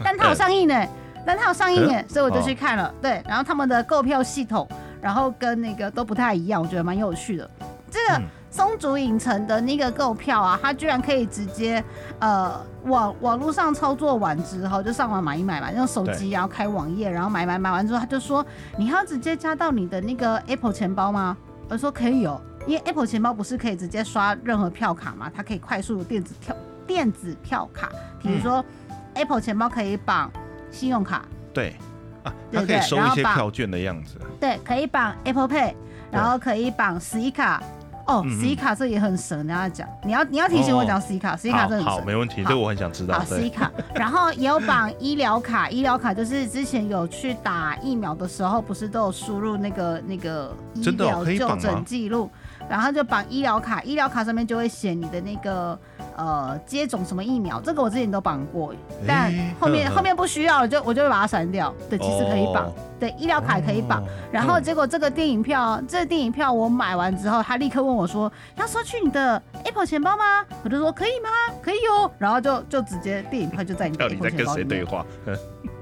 [0.04, 0.86] 但它有上映呢。
[1.28, 2.90] 但它有上映耶，所以我就去看了。
[3.02, 4.66] 对，然后他们的购票系统，
[4.98, 7.50] 然后跟那个都不太一样，我觉得蛮有趣的。
[7.90, 8.22] 这个嗯。
[8.50, 11.84] 松竹影城的那个购票啊，它居然可以直接
[12.18, 18.44] 呃网网络上操作完之后，就上网买一买嘛，用手机然后开网页，然后买买买完之后，他就说
[18.78, 21.36] 你要直接加到你的那个 Apple 钱包吗？
[21.68, 27.90] 我说可以哦，因为 Apple 钱包不是可以直接刷任何票卡嘛，它可以快速的电子票电子票卡，
[28.22, 28.64] 比如说
[29.12, 30.32] Apple 钱包可以绑
[30.70, 31.74] 信用卡，对
[32.22, 34.16] 啊，它可以收一些票券的样子。
[34.40, 35.74] 对，可以绑 Apple Pay，
[36.10, 37.62] 然后可以绑 C 卡。
[38.06, 42.06] 哦，C 卡这也很神，跟大家讲，你要你要提醒我讲 C 卡，C 卡好好，真的很神。
[42.06, 43.24] 没问题，好这我很想知道好。
[43.26, 52.30] ，C 对，卡，然后也有绑医疗卡， 医疗卡就是之前有去打疫苗的时候，不是都有输入那个那个医疗就诊记录，
[52.68, 55.78] 然后就绑医疗卡，医疗卡上面就会写你的那个
[56.16, 58.74] 呃接种什么疫苗，这个我之前都绑过，
[59.06, 61.72] 但后面后面不需要了，就我就会把它删掉。
[61.88, 64.02] 对，其实可以绑哦，对，医疗卡也可以绑。
[64.02, 71.30] 哦然后嗯结果这个电影票，这个电影票我买完之后，他立刻问我说：“要收取你的 Apple 钱包吗？”我就说：“可以吗？
[71.62, 74.68] 可以哦。”然后就就直接电影票就在你的到底 Apple 在跟钱包里面。
[74.68, 75.06] 谁对话？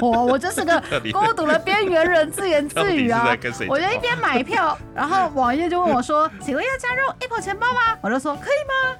[0.00, 3.26] 我我就是个 孤独的边缘人，自言自语啊？
[3.68, 8.96] 我就一边买票，然后网页就问我说：“请问要加入 Apple 钱包吗？”我就说：“可以吗？”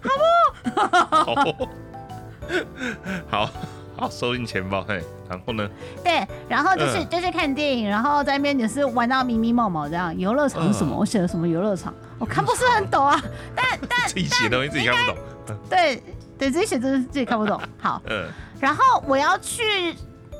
[0.00, 0.20] 可以
[0.76, 1.68] 啊好 不，
[3.28, 3.50] 好
[3.96, 5.68] 好收进钱包，嘿，然后呢？
[6.04, 10.16] 对，然后就是、嗯就是看电影，然后在那边也是玩到迷迷毛毛这样。
[10.16, 10.94] 游乐场是什么？
[10.94, 11.92] 嗯我写了什么游乐场？
[12.18, 13.20] 我看不是很懂啊。
[13.56, 15.58] 但但自己写东西自己看不懂。
[15.68, 16.02] 对
[16.38, 17.60] 对，自己写真的自己看不懂。
[17.78, 18.28] 好，嗯，
[18.60, 19.94] 然后我要去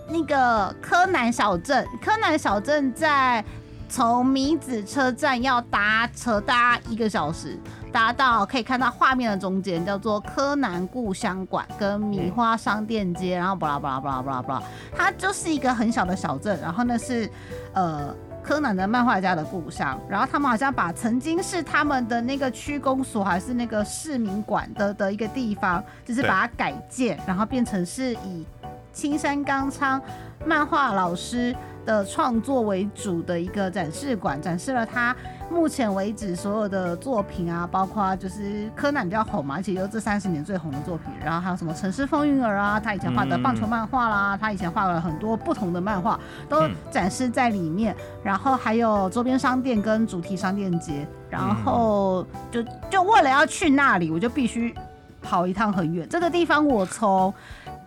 [0.09, 3.45] 那个柯南小镇，柯南小镇在
[3.89, 7.59] 从米子车站要搭车搭一个小时，
[7.93, 14.63] 搭到可以看到画面的中间叫做柯南故乡馆跟米花商店街，然后巴拉巴拉巴拉巴拉巴拉，
[14.97, 17.29] 它就是一个很小的小镇，然后那是
[17.73, 18.15] 呃。
[18.49, 28.47] 柯南的漫画家的故乡，然后他们好像把曾经是他们的那个区公所还是那个市民馆的的一个地方，就是把它改建，然后变成是以
[28.91, 30.01] 青山刚昌
[30.47, 35.15] 漫画老师的创作为主的一个展示馆，展示了他
[35.51, 46.75] 目前为止所有的作品啊，包括就是柯南比较红嘛，而且又这三十年最红的作品，然后还有什么《城市风云儿》啊，他以前画的棒球漫画啦，他以前画了很多不同的漫画，都嗯。
[46.91, 54.75] 展示在里面，然后还有周边商店跟主题商店街，然后就就为了要去那里，我就必须
[55.23, 56.09] 跑一趟很远。
[56.09, 57.33] 这个地方我从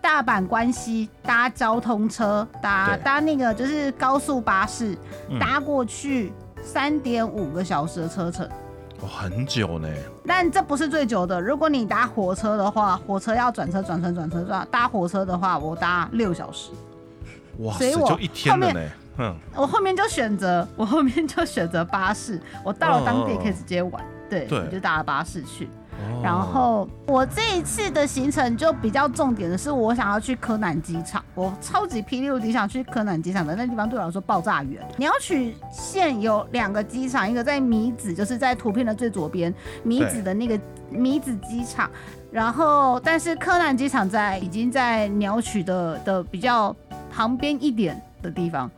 [0.01, 4.97] 大阪关西搭交通车，搭搭那个就是高速巴士，
[5.29, 5.39] 嗯。
[5.39, 6.31] 搭过去
[6.63, 8.47] 三点五个小时的车程。
[9.01, 9.87] 哦，很久呢。
[10.25, 14.67] 但这不是最久的，如果你搭火车的话，火车要转车、转车、转车、转。
[14.69, 16.69] 搭火车的话，我搭六小时。
[17.59, 18.89] 哇塞，所以我就一天了后呢。
[19.17, 22.39] 嗯，我后面就选择， 我后面就选择巴士。
[22.63, 25.67] 我到了当地可以直接玩，对，对我就搭了巴士去。
[26.23, 34.81] 然后我这一次的行程就比较重点的是，我想要去柯南机场，我超级霹雳无敌想去柯南机场的那地方对我来说爆炸远。
[34.97, 40.59] 鸟取县有两个机场，一个在米子，就是在图片的最左边，米子的那个
[40.89, 41.89] 米子机场。
[42.31, 46.73] 然后，但是柯南机场在已经在鸟取的的比较
[47.11, 48.69] 旁边一点的地方，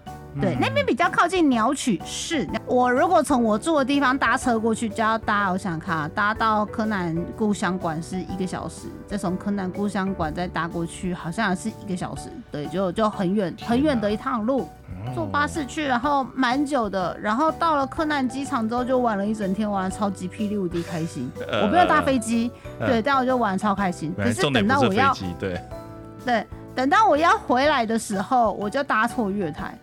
[0.42, 2.48] 对，嗯那边比较靠近鸟取市。
[2.66, 12.30] 我如果从我住的地方搭车过去，就要搭，我想想看啊，搭到柯南故乡馆是一个小时，再从柯南故乡馆再搭过去，好像也是一个小时。
[12.52, 14.68] 对，就就很远很远的一趟路，
[15.14, 17.18] 坐巴士去，然后蛮久的。
[17.20, 21.30] 然后到了柯南机场之后，就玩了一整天，玩的超级霹雳无敌开心。
[21.48, 24.14] 呃我没有搭飞机，呃对，但我就玩的超开心。
[24.18, 25.62] 可是等到我要，对，
[26.26, 29.78] 对，等到我要回来的时候，我就搭错月台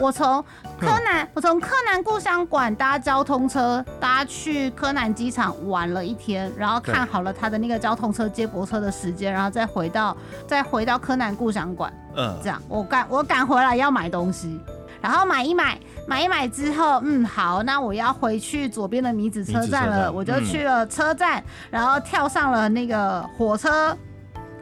[0.00, 0.42] 我从
[0.78, 10.16] 柯南，我从柯南故乡馆搭交通车搭去柯南机场玩了一天，然后看好了他的那个交通车接驳车的时间，然后再回到
[10.46, 11.92] 再回到柯南故乡馆。
[12.16, 14.60] 嗯这，样，我赶我赶回来要买东西，
[15.00, 23.96] 然后买一买，买一买之后，嗯，好，那我要回去左边的米子车站了，站我就去了车站，然后跳上了那个火车。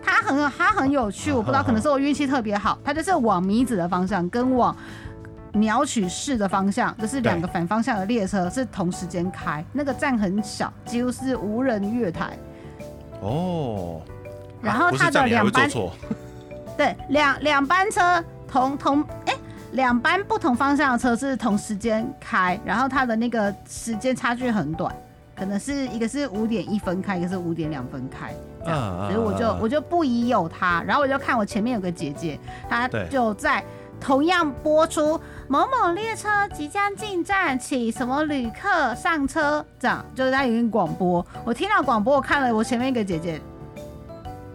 [0.05, 4.77] 它很它很有趣，我不知道，可能是我运气特别好，它就是往米子的方向跟往
[5.53, 12.37] 鸟取市的方向，就是两个反方向的列车是同时间开，那个站很小，几乎是无人月台。
[13.21, 14.01] 哦，
[14.63, 15.69] 然后它的两班
[16.77, 19.35] 对，两两班车同同哎，
[19.73, 24.95] 两班不同方向的车是同时间开，然后它的那个时间差距很短，
[25.37, 28.35] 可能是一个是五点一分开，一个是五点两分开，
[28.65, 33.63] 这样，啊所以我就我就不疑有他，然后我就看我前面有个姐姐，她就在。
[34.03, 41.25] 同样播出某某列车即将进站，请什么旅客上车，这样就是他有点广播。
[41.45, 43.41] 我听到广播，我看了我前面一个姐姐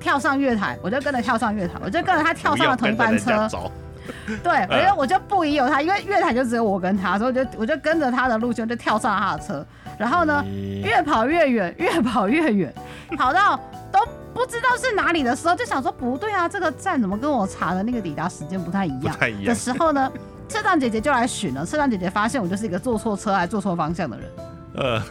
[0.02, 3.48] 跳上月台，我就跟着跳上月台，我就跟着她跳上 了同班车。
[4.44, 4.70] 对，嗯。
[4.70, 9.66] 我就我就不疑有他，因为月台就只有我跟他，所以我就我就跟着他的路线就跳上了他的车，
[9.98, 10.44] 然后呢，
[10.84, 12.74] 越跑越远，越跑越远，
[13.18, 13.58] 跑到
[13.92, 14.00] 都
[14.38, 19.18] 不知道是哪里的时候，就想说不对啊，这个站怎么跟我查的那个抵达时间不太一样。
[19.18, 20.12] 太一样，时候呢，
[20.48, 24.30] 车长姐姐就来巡了，车长姐姐发现我就是一个坐错车还坐错方向的人，
[24.76, 25.04] 呃，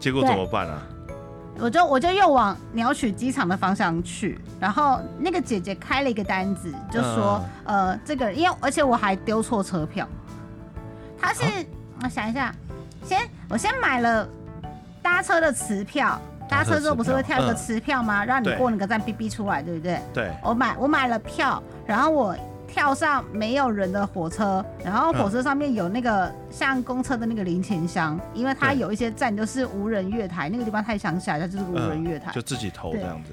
[0.00, 0.82] 结果怎么办啊？
[1.58, 10.06] 我就我就又往鸟取机场的方向去，然后那个姐姐开了一个单子，就说、呃这个，因为而且我还丢错车票，
[11.18, 11.42] 她是、
[12.02, 12.54] 我想一下，
[13.04, 14.28] 先我先买了
[15.00, 18.24] 搭车的磁票，搭车之后不是会跳一个嗯磁票吗？
[18.24, 20.00] 让你过那个站哔哔出来，对不对？
[20.14, 22.36] 对，我买我买了票，然后我
[22.68, 33.32] 跳上没有人的火车，然后火车上面有那个像公车的那个零钱箱，因为它有一些站就是无人月台，那个地方太乡下，它就是无人月台，嗯就自己投这样子。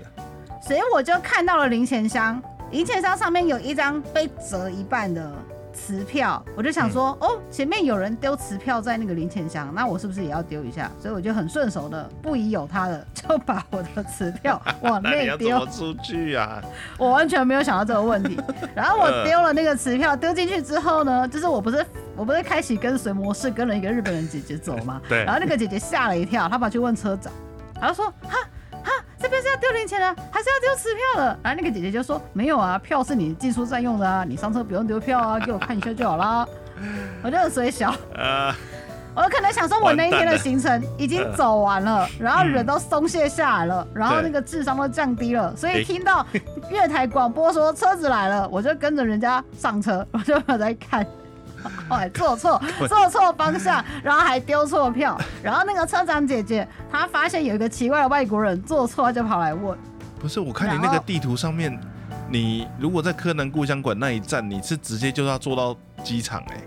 [0.61, 2.41] 所以我就看到了零钱箱，
[2.71, 5.29] 零钱箱上面有一张被折一半的
[5.73, 10.89] 磁票，我就想说，嗯哦，前面有人丢磁票在那个零钱箱，那我是不是也要丢一下？
[11.01, 15.65] 所以我就很顺手的，不疑有他的，就把我的磁票 往那丢。
[15.65, 16.61] 出去啊？
[16.97, 18.39] 我完全没有想到这个问题。
[18.75, 25.01] 然后我嗯丢了那个磁票，丢进去之后呢，就是我不是我不是开启跟随模式，跟了一个日本人姐姐走嘛。
[25.09, 27.33] 对然后那个姐姐吓了一跳，她跑去问车长，
[27.79, 28.37] 然后说哈。
[29.23, 31.39] 哈，这边是要丢零钱的，还是要丢磁票的？
[31.41, 36.45] 然后那个姐姐就说：“没有啊，票是你进出站用的啊，你上车不用丢票啊，给我看一下就好啦。
[37.23, 38.53] ”我就很水小，呃，
[39.15, 46.25] 我可能想说，我那一天的行程已经走完了，然后人都松懈下来了，然后那个智商都降低了，所以听到
[46.69, 51.05] 月台广播说车子来了，我就跟着人家上车，我就在看。
[51.89, 59.77] 后 来坐错， 坐错方向，然后还丢错票， 然后那个车长姐姐她发现有一个奇怪的外国人坐错，她就跑来问，
[60.19, 61.77] 不是，我看你那个地图上面，
[62.29, 66.61] 你如果在柯南故乡馆那一站，你是直接就要坐到机场哎、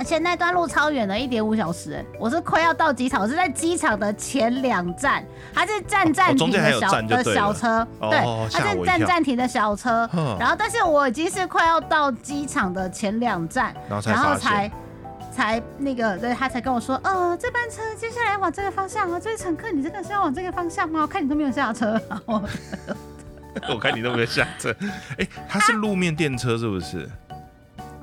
[0.00, 5.22] 而且那段路超远的，一点五小时、欸，我是快要到机场，我是在机场的前两站，
[5.52, 8.18] 它是站站停的小、的小车，哦对，
[8.50, 13.74] 它是站站停的小车，然后但是我已经是快要到机场的前两站，
[14.06, 14.72] 然后才
[15.30, 15.62] 才。
[15.76, 21.02] 那个，对他才跟我说，呃，这班车接下来往这个方向啊，这位乘客，你真的是要往这个方向吗？
[21.02, 22.00] 我看你都没有下车，
[23.68, 24.74] 我看你都没有下车，
[25.18, 27.06] 哎、它是路面电车是不是？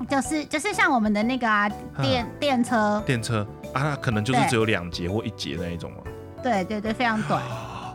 [0.08, 1.68] 就是就是像我们的那个啊
[2.00, 5.98] 电电车，电车啊，它可能就是只有两节或一节那一种嘛。
[6.42, 7.42] 对对对，非常短。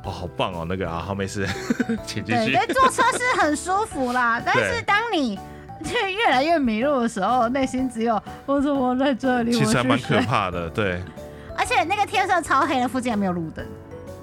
[0.04, 1.48] 哦，好棒哦，那个啊，好没事，
[2.06, 2.60] 请继对，续因。
[2.60, 5.40] 为坐车是很舒服啦， 但是当你
[5.84, 9.54] 就越来越迷路的时候，内心只有我怎么在这里？
[9.54, 11.02] 其实还蛮可怕的，对。
[11.58, 13.66] 而且那个天色超黑的，附近还没有路灯，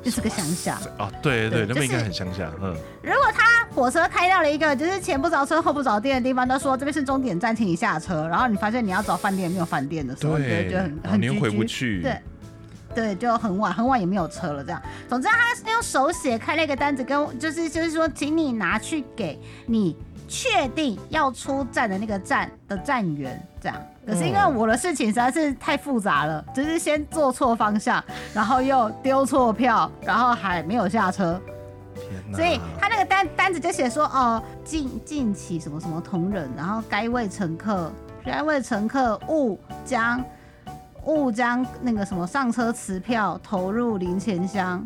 [0.02, 0.78] 就是个乡下。
[0.98, 12.18] 哦，对对，对那边应该很乡下，嗯，如果他火车开到了一个就是前不着村后不着店的地方，都说这边是终点站，请你下车，然后你发现你要找饭店没有饭店的时候，你就觉得很，很然后你又回不去，对。
[12.92, 14.82] 对，就很晚，很晚也没有车了，这样。
[15.08, 19.96] 总之，他是用手写开了一个单子，跟就是就是说，请你拿去给你
[20.26, 23.80] 确定要出站的那个站的站员，这样。
[24.04, 28.02] 可是因为哦我的事情实在是太复杂了，就是先坐错方向，
[28.34, 31.40] 然后又丢错票，然后还没有下车！
[32.32, 37.92] 所以他那个单单子就写说，哦，近近期什么什么同仁，然后该位乘客，
[38.24, 40.22] 该位乘客勿将
[41.04, 44.84] 勿将那个什么上车持票投入零钱箱，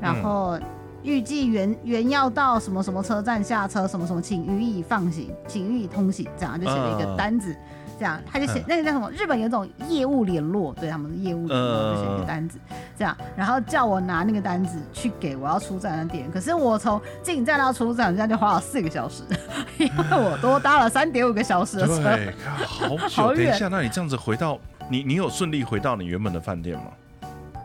[0.00, 0.58] 然后
[1.02, 7.56] 预计原原要到什么什么车站下车，什么什么，请予以放行，请予以通行，这样就写了一个单子。
[8.02, 9.08] 这样，他就写嗯那个叫什么？
[9.12, 12.58] 日本有种业务联络，对他们的业务联络，就写一个嗯单子，
[12.98, 16.28] 这样，然后叫我拿那个单子去给我要出站的店。
[16.32, 19.22] 可是我从进站到出站，这样就花了四个小时，
[19.78, 22.18] 因为我多搭了三点五个小时的车。
[22.66, 23.08] 好 久。
[23.08, 24.58] 好远等一下，那你这样子回到
[24.90, 26.86] 你，你有顺利回到你原本的饭店吗？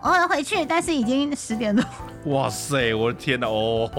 [0.04, 1.84] 我要回去，但是已经十点多，
[2.26, 3.48] 哇塞，我的天哪！
[3.48, 3.90] 哦，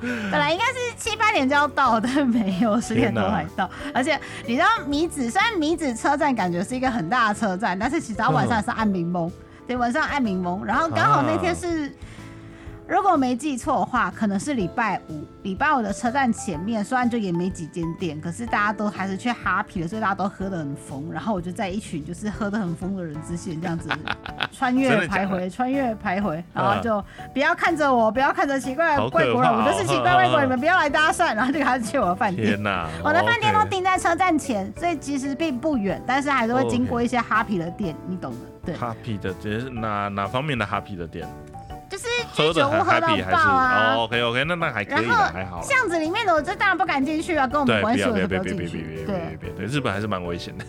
[0.30, 3.70] 本来应该是七八点就要到，但没有十点多才到。
[3.94, 9.30] 而且你知道米子，虽然米子车站感觉是一个很大的车站，但是其实它晚上是暗明蒙，
[9.66, 10.64] 对，晚上暗明蒙。
[10.64, 11.92] 然后刚好那天是。
[12.88, 15.24] 如果没记错的话，可能是礼拜五。
[15.42, 21.12] 礼拜五的车站前面虽然就也没几间店，可是大家都还是去哈皮了，所以大家都喝得很疯。
[21.12, 23.88] 然后我就在一群就是喝得很疯的人之间这样子
[24.52, 31.34] 穿越徘徊，穿越徘徊，然后就不要看着我，不要看着奇怪的外国人，我就是奇怪外国人，你们不要来搭讪。
[31.34, 32.62] 然后就开始去我的饭店 天。
[32.62, 32.88] 哪！
[33.02, 38.38] 我的饭店都定在车站前，所以其实并不远，但是还是会经过一些哈皮的店，你懂的。
[38.64, 41.26] 对，happy 的，这是哪哪方面的 happy 的店？
[42.36, 43.48] 就是喝的很居酒喝到 happy 还爆是？
[43.48, 43.94] 啊。
[43.94, 45.62] 哦，OK OK，那那还可以还好。
[45.62, 48.66] 巷子里面的我这当然不敢进去啊，跟我们对，关系，别别别别别。
[48.68, 50.64] 别对，别别，对，日本还是蛮危险的。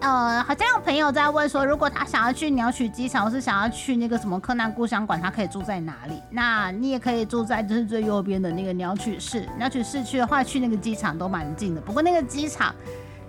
[0.00, 6.22] 呃，好像有朋友在问说，如果他想要去鸟取机场，或是想要去那个什么柯南故乡馆，他可以住在哪里？
[6.30, 9.44] 那你也可以住在就是最右边的那个鸟取市。
[9.58, 11.80] 鸟取市区的话，去那个机场都蛮近的。
[11.80, 12.72] 不过那个机场，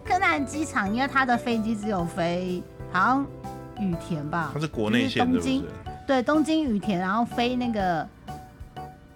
[0.05, 3.25] 柯南机场，因为它的飞机只有飞好像
[3.79, 5.65] 羽田吧，它是国内东京？
[6.09, 8.07] 对，东京羽田，然后飞那个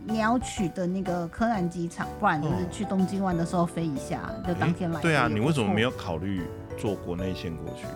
[0.05, 5.01] 鸟取的那个柯南机场，不然就是哦去东京玩的时候飞一下，就当天来。
[5.01, 5.89] 对啊，你为什么没有？
[5.89, 6.43] 有考虑
[6.77, 7.87] 坐国内线过去？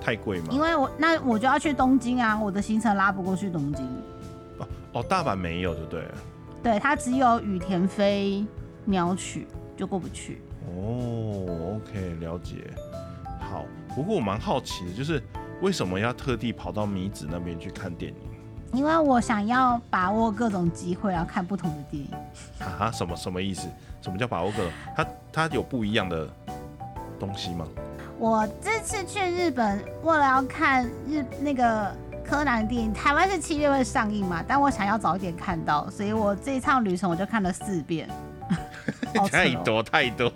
[0.00, 0.46] 太贵吗？
[0.50, 3.84] 因为我那我就要去东京啊，我的行程拉不过去东京。
[4.56, 6.14] 哦哦，大阪没有，就对了。
[6.62, 8.46] 对，它只有羽田飞
[8.86, 9.46] 鸟取
[9.76, 10.40] 就过不去。
[10.74, 12.70] 哦，OK，了解。
[13.40, 15.22] 好，不过我蛮好奇的，就是
[15.60, 18.27] 为什么要特地跑到米子那边去看电影？
[18.72, 22.10] 因为我想要把握各种机会，然后看不同的电影。
[22.60, 22.90] 啊？
[22.92, 23.68] 什么什么意思？
[24.02, 24.70] 什么叫把握各种？
[24.96, 26.28] 它它有不一样的
[27.18, 27.66] 东西吗？
[28.18, 31.94] 我这次去日本，为了要看日那个
[32.24, 38.08] 柯南电影，台湾是七月份上映嘛，但我想要早一点看到，所以我这一趟旅程我就看了四遍。
[39.30, 40.32] 太多太多，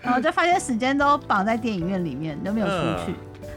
[0.00, 3.14] 然后就发现时间都绑在电影院里面，都没有出去。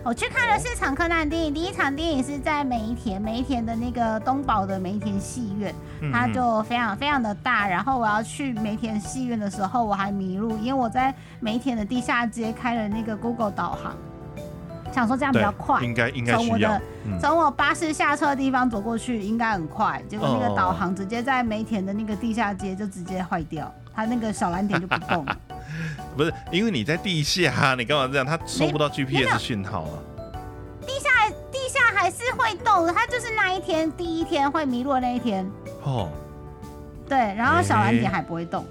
[0.08, 5.76] 我去看了四场柯南电影，第一场电影是在梅田，梅田的那个东宝的梅田戏院，
[6.14, 7.68] 它就非常非常的大。
[7.68, 13.98] 然后我要去梅田戏院的时候，我还迷路，因为我在梅田的地下街开了那个 Google 导航，
[14.94, 16.82] 想说这样比较快，应该应该从我的。
[17.20, 25.38] 从我巴士下车的地方走过去应该很快，结果那个导航直接在梅田的那个地下街就直接坏掉，它那个小蓝点就不动了。
[26.16, 28.24] 不是，因为你在地下，你干嘛这样？
[28.26, 29.98] 他收不到 GPS 讯号啊。
[30.86, 31.10] 地下
[31.52, 35.50] 地下还是会动，它就是那一天第一天会迷路那一天。
[35.82, 36.10] 哦。
[37.10, 38.64] 对，然后小蓝点还不会动。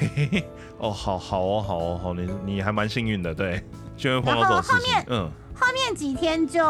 [0.00, 0.44] 嘿嘿嘿
[0.78, 3.60] 哦，好好哦，好哦，好，你你还蛮幸运的，对。
[4.02, 6.62] 然后后面，嗯，后面几天就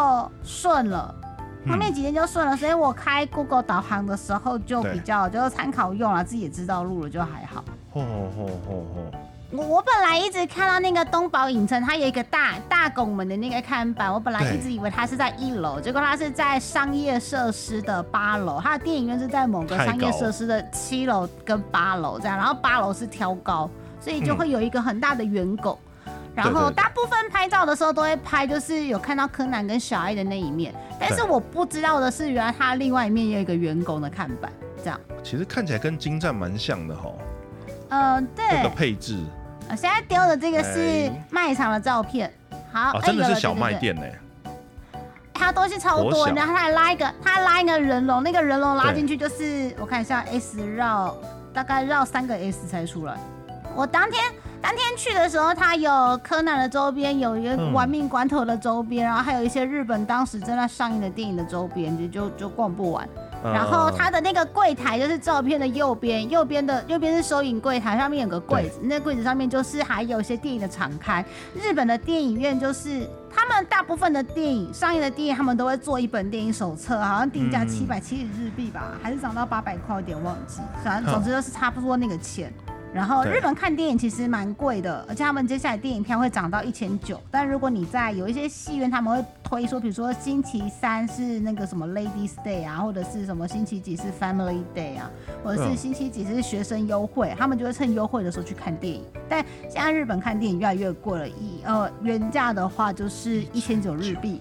[0.43, 1.15] 顺了，
[1.69, 7.65] 后面几天就顺了，所以我开 Google 导航的时候就比较就是参考用了，自己也知道路了，就还好。
[7.93, 9.13] 吼吼吼吼！
[9.53, 23.69] 我我本来一直看到那个东宝影城，它有一个大大拱门的那个看板，我本来一直以为它是在一楼，结果它是在商业设施的八楼，它的电影院是在某个商业设施的七楼跟八楼这样，然后八楼是挑高，
[24.01, 25.77] 所以就会有一个很大的圆拱。
[26.35, 30.72] 然后大部分拍照的时候都会拍，就是有看到柯南跟小爱的那一面。
[30.99, 34.51] 但是我不知道的是，原来他另外一面有一个员工的看板，
[34.83, 34.99] 这样。
[35.22, 37.12] 其实看起来跟金站蛮像的哈。
[37.89, 38.45] 嗯，对。
[38.57, 39.18] 这个配置。
[39.68, 42.33] 我现在丢的这个是卖场的照片。
[42.72, 44.03] 好，真的是小卖店呢。
[45.35, 51.16] 他东西超多，然后他还拉一个，他拉一个人龙，那个人龙拉进去就是我看一下 S 绕，
[51.53, 53.16] 大概绕三个 S 才出来。
[53.74, 54.22] 我当天。
[54.63, 63.09] 当天去的时候，它有柯南的周边，有一个玩命关头的周边，然后还有一些日本当时正在上映的电影的周边，就就就逛不完。
[63.43, 71.25] 然后它的那个柜台就是照片的右边，右边的右边是收银柜台，上面有个柜子，那柜子上面就是还有一些电影的常开。
[71.55, 82.53] 日本的电影院就是他们大部分的电影上映的电影，他们都会做一本电影手册，好像定价七百七十日币吧，还是涨到八百块，有点忘记，反正总之就是差不多那个钱。
[82.93, 87.20] 然后日本看电影其实蛮贵的，而且他们接下来电影票会涨到一千九。
[87.30, 95.09] 但如果你在有一些戏院，他们会推说，比如说星期三是那个什么 Ladies Day 啊，或者是什么星期几是 Family Day 啊，
[95.45, 99.05] 或者是星期几是学生优惠，他们就会趁优惠的时候去看电影。
[99.28, 104.41] 但现在日本看电影越来越贵了，一呃原价的话就是一千九日币，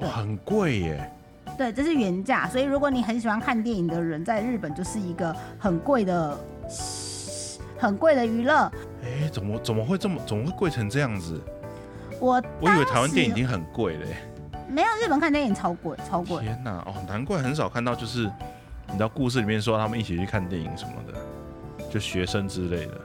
[0.00, 1.10] 哇很贵耶。
[1.56, 6.38] 对，这是原价，所以如果你很喜欢看电影的人，在日本就是一个很贵的。
[7.80, 8.70] 很贵的娱乐，
[9.02, 11.40] 哎，怎么怎么会这么怎么会贵成这样子？
[12.20, 14.06] 我我以为台湾电影已经很贵了，
[14.68, 16.42] 没有日本看电影超贵，超贵。
[16.42, 18.30] 天哪，哦，难怪很少看到，就是
[18.86, 21.18] 你知道故事里面说他们一起去看电影什么的，
[21.90, 23.00] 就学生之类的，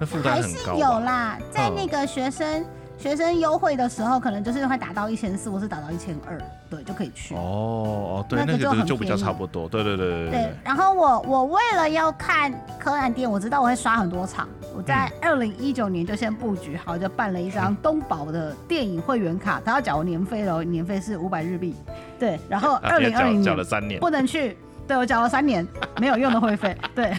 [0.00, 0.74] 那负担很高。
[0.74, 2.64] 有啦，在那个学生。
[2.98, 6.36] 学生优惠的时候，可能就是会打到一千四，或是打到一千二，
[6.68, 7.32] 对，就可以去。
[7.34, 9.68] 哦哦，对，那个就就比较差不多。
[9.68, 10.52] 对对对对对。
[10.64, 21.76] 然后我我为了要看柯南店，我知道我会刷很多场，我在二零一九年就先布局好，就办了一张东宝的电影会员卡，他要缴年费了，年费是五百日币。
[22.18, 24.58] 对，然后 二零二零年缴了三年，不能去。
[24.88, 25.64] 对我缴了三年
[26.00, 26.76] 没有用的会费。
[26.94, 27.14] 对。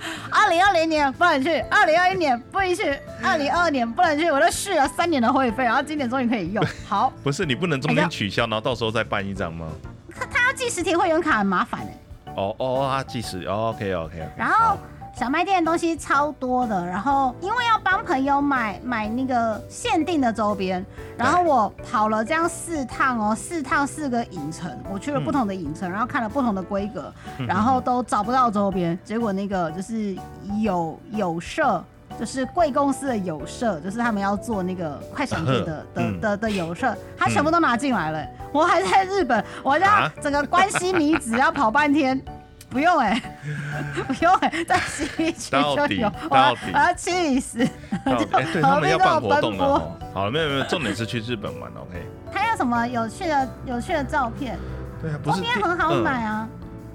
[0.30, 6.64] 二零二零年不能去，二零二一年不能去，二零二二年不能去，我都续了三年的会费，然后今年终于可以用。
[6.88, 9.66] 好，不是你不能中间取消，然后到时候再办一张吗？
[10.14, 12.32] 他他要寄实体会员卡很麻烦哎。
[12.36, 14.28] 哦哦，他计时，OK OK。
[14.36, 14.76] 然后。
[15.18, 20.84] 小卖店的东西超多的，然后因为要帮朋友买买那个限定的周边，
[21.16, 27.12] 然后我跑了这样四趟哦，四趟四个影城，我去了不同的影城，然后看了不同的规格，
[27.48, 30.16] 然后都找不到周边，结果那个就是
[30.62, 31.84] 有有社，
[32.16, 42.22] 就是贵公司的有社，就是他们要做那个快闪店的的的的有社，他全部都拿进来了，我还在日本，我要整个关西米子 要跑半天。
[42.68, 43.20] 不用哎，
[44.06, 47.60] 不用哎，在西区就有，我要气死！
[48.04, 48.14] 哎，
[48.52, 49.98] 对他们要办活动了。
[50.12, 52.06] 好了，没有没有，重点是去日本玩，OK。
[52.32, 54.58] 他要什么有趣的有趣的照片？
[55.00, 56.48] 对啊，不是周边很好买啊。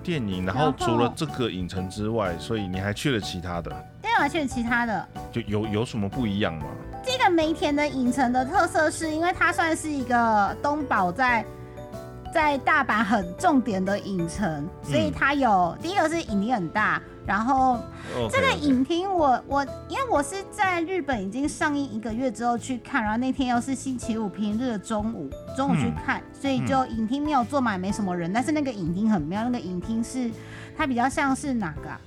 [0.04, 3.72] 电影，然后然后除了这个影城之外，所以你还去了其他的，
[4.02, 5.08] 对，我还去了其他的。
[5.32, 6.66] 就有有什么不一样吗？
[7.06, 11.44] 这个梅田的影城的特色是，因为它算是一个东宝在
[12.34, 17.80] 在大阪很重点的影城，所以它有、第一个是影厅很大，然后
[18.32, 30.32] 这个影厅我我因为我是在日本已经上映一个月之后去看，然后那天又是星期五平日的中午，中午去看，所以就影厅没有坐满，没什么人，但是那个影厅很妙，那个影厅是
[30.76, 32.02] 它比较像是哪个、啊？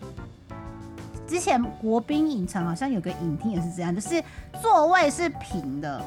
[1.29, 4.21] 之前国宾影城好像有个影厅也是这样，就是
[4.61, 6.05] 座位是平的，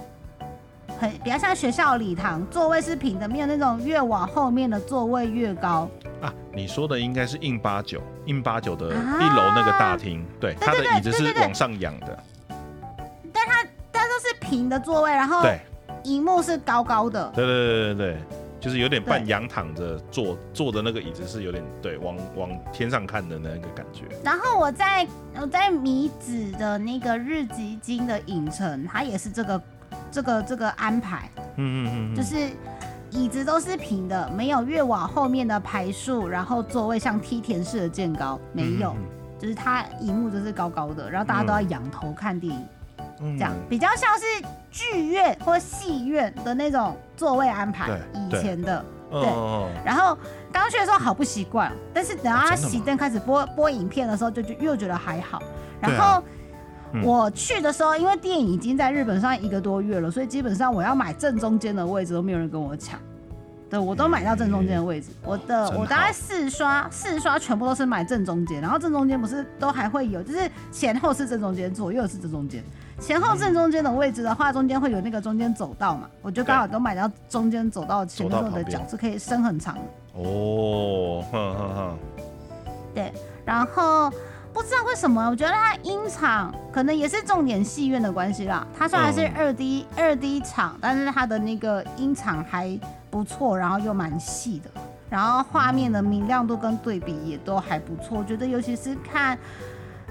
[0.98, 5.90] 很比较像学校礼堂，座位是平的，没有那种越往后面的座位越高。
[6.22, 9.18] 啊，你说的应该是印八九，印八九的啊。
[9.20, 12.24] 一楼那个大厅，对，它的椅子是往上仰的，
[13.32, 15.60] 但它但都是平的座位，然后对，
[16.04, 17.32] 荧幕是高高的。
[17.36, 18.18] 对对对对对，
[18.60, 25.08] 就是有点半仰躺着坐坐的那个椅子是有点对往往天上看的那个感觉，然后我在
[25.40, 29.62] 我在米子的那个日吉金的影城，它也是这个
[30.12, 32.50] 这个这个安排，嗯嗯嗯，就是
[33.12, 39.04] 椅子都是平的，没有越往后面的排数，然后座位像梯田式的渐高，没有，嗯
[39.40, 42.68] 就是它荧幕就是高高的，然后大家都要仰头看电影，
[43.22, 43.38] 嗯。
[43.38, 43.54] 这样。
[43.70, 44.26] 比较像是
[44.70, 48.84] 剧院或戏院的那种座位安排，对以前的。
[49.10, 49.22] 对。
[49.22, 50.16] 哦然后
[50.52, 55.42] 刚去的时候好不习惯，但是等到他熄灯开始播播影片的时候，就就又觉得还好。
[55.80, 56.22] 然后
[56.94, 63.00] 嗯我去的时候，因为电影已经在日本上一个多月了，所以基本上我要买正中间的位置都没有人跟我抢。
[63.70, 65.12] 对，我都买到正中间的位置。
[65.24, 72.64] 我的我大概四刷四刷全部都是买正中间，然后正中间不是都还会有，就是前后是正中间，左右是正中间。
[73.00, 79.82] 前后正中间的位置的话，中间会有那个中间走道嘛，我就刚好都买到中间走道前面，走道旁边所以我的脚是可以伸很长的。
[80.16, 81.98] 哦，哼哼哼，
[82.96, 83.14] 对，
[83.46, 84.12] 然后
[84.54, 88.66] 不知道为什么，我觉得它音场可能也是重点戏院的关系啦。
[88.78, 92.80] 它虽然是嗯二 D 二 D 场，但是它的那个音场还
[93.10, 94.70] 不错，然后又蛮细的，
[95.10, 98.18] 然后画面的明亮度跟对比也都还不错。
[98.18, 99.38] 我觉得尤其是看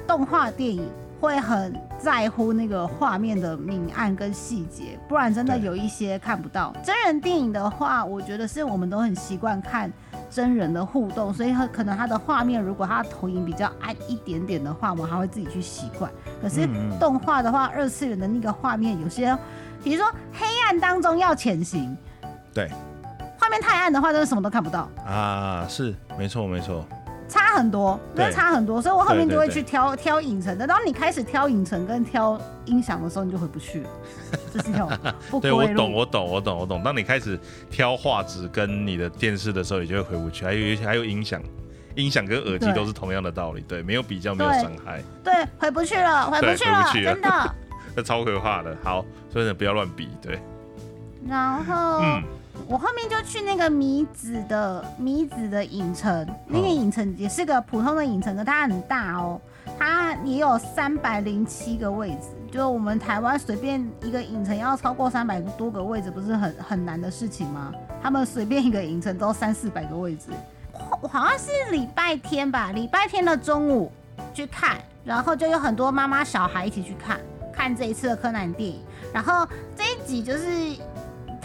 [0.06, 0.88] 动画电影。
[1.20, 6.72] 会很在乎那个画面的明暗跟细节，不然真的有一些看不到。
[6.80, 9.92] 真人电影的话，我觉得是我们都很习惯看
[10.30, 16.10] 真人的互动，所以他可能他的画面如果他投影比较暗一点点的话，我们还会自己去习惯。
[16.40, 16.68] 可是
[17.00, 19.36] 动画的话，二次元的那个画面有些，
[19.82, 21.96] 比如说黑暗当中要潜行，
[22.52, 22.70] 对
[23.38, 24.88] 画面太暗的话，真的什么都看不到。
[25.06, 26.84] 啊，是没错没错，
[27.28, 30.66] 差很多，对差很多，所以我后面就会去挑挑影城的。
[30.66, 33.90] 当你开始挑影城跟挑音响的时候，你就回不去了，
[34.52, 34.90] 这是一种
[35.30, 35.56] 不归路。
[35.58, 36.82] 对我懂我懂我懂我懂。
[36.82, 37.38] 当你开始
[37.70, 40.44] 挑画质跟你的电视的时候，你就会回不去。
[40.44, 41.42] 还有还有音响，
[41.94, 47.54] 音响跟耳机都是同样的道理，对，没有比较没有伤害，对，回不去了，回不去了，去了真的。
[47.96, 48.76] 这 超可怕的。
[48.82, 50.40] 好，所以呢不要乱比，对，
[51.26, 52.22] 然后、嗯，
[52.66, 59.40] 我后面就去那个米子的米子的影城，那个影城也是个普通的影城，可它很大哦，
[59.78, 62.28] 它也有三百零七个位置。
[62.50, 67.72] 就我们台湾随便一个影城要超过三百多个位置，不是很很难的事情吗？
[68.02, 70.30] 他们随便一个影城都三四百个位置。
[71.02, 73.92] 我好像是礼拜天吧，礼拜天的中午
[74.32, 77.18] 去看，然后就有很多妈妈小孩一起去看，
[77.52, 78.80] 看这一次的柯南电影。
[79.12, 79.46] 然后
[79.76, 80.46] 这一集就是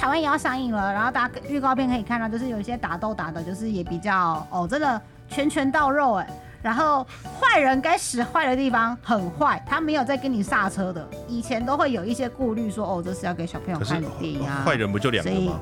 [0.04, 6.30] 台湾也要上映了，然后大家预告片可以看到，就是有一些打斗打的，就是也比较哦，真的拳拳到肉哎。
[6.62, 7.08] 然后
[7.40, 11.08] 坏人该使坏的地方很坏，他没有在跟你刹车的。
[11.26, 15.58] 以前都会有一些顾虑说，哦，这是要给小朋友看的电影啊，坏人不就两个吗？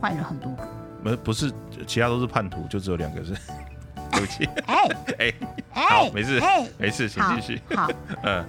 [0.00, 0.66] 坏人很多个。
[1.04, 1.52] 不不是，
[1.86, 3.34] 其他都是叛徒，就只有两个是。
[4.12, 5.34] 对不起，哎哎，
[5.74, 7.60] 哎，好没事哎，没事，请好继续。
[7.76, 7.86] 好，
[8.24, 8.42] 嗯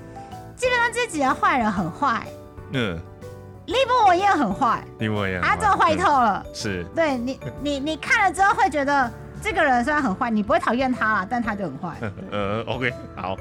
[0.56, 2.26] 基本上这几个坏人很坏，
[2.72, 2.98] 嗯，
[3.72, 6.44] 利布文也很坏，另外一样，他真的坏透了。
[6.46, 9.12] 嗯是，对你， 你你看了之后会觉得
[9.42, 11.96] 这个人虽然很坏，你不会讨厌他啦，但他就很坏。
[12.32, 13.36] 呃，OK，好，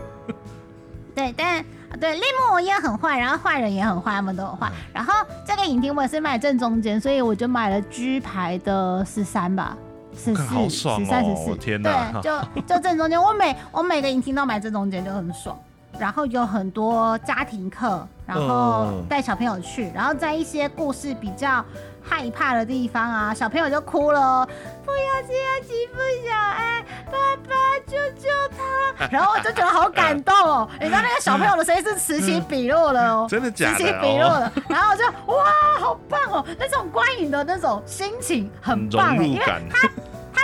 [1.14, 1.64] 对，但
[2.00, 4.70] 对利木文也很坏，然后坏人也很坏，他们都很坏。
[4.94, 5.12] 然后
[5.46, 9.76] 这个影厅我也是买正中间，所以我就买了 G 牌的十三吧。
[10.12, 13.20] 十四、爽十三、十四，对，就就正中间。
[13.22, 15.56] 我每我每个影厅都买正中间，就很爽。
[16.01, 19.05] 然后有很多家庭课，然后嗯。
[19.09, 21.64] 带小朋友去，然后在一些故事比较
[22.03, 24.48] 害怕的地方啊，小朋友就哭了哦，
[24.84, 29.07] 不要这样欺负小爱，爸爸救救他。
[29.11, 33.76] 然后我就觉得好感动哦， 你知道那个小朋友的声音是此起彼落的哦，真的假的？
[33.76, 34.53] 此起彼落的。
[34.68, 35.44] 然后我就哇，
[35.78, 39.88] 好棒哦，那种观影的那种心情很棒哎，因为他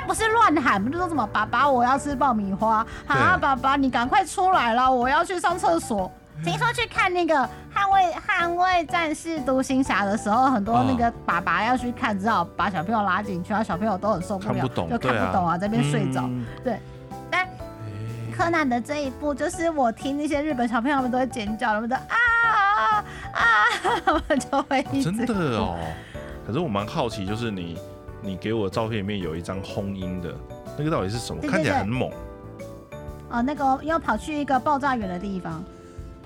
[0.07, 6.11] 不是乱喊，不是说什么爸爸我要吃爆米花，啊爸爸你赶快出来了，我要去上厕所。
[6.45, 7.35] 听说去看那个
[7.75, 16.21] 捍卫捍卫战士独行侠的时候，很多那个爸爸要去看，只好把小朋友拉进去，然后小朋友都很受不了，看不懂，就看不懂啊，在那边睡着。
[16.23, 16.45] 嗯。
[17.31, 17.49] 但哎
[18.37, 23.43] 柯南的这一部，就是我听那些日本小朋友们都会尖叫，他们都啊啊啊，
[24.05, 25.79] 他们就会一直真的哦。
[26.47, 27.79] 可是我蛮好奇，就是你
[28.27, 30.35] 你给我的照片里面有一张轰音的，
[30.77, 31.41] 那个到底是什么？
[31.41, 32.11] 对对看起来很猛，
[33.31, 35.64] 哦，那个要跑去一个爆炸远的地方。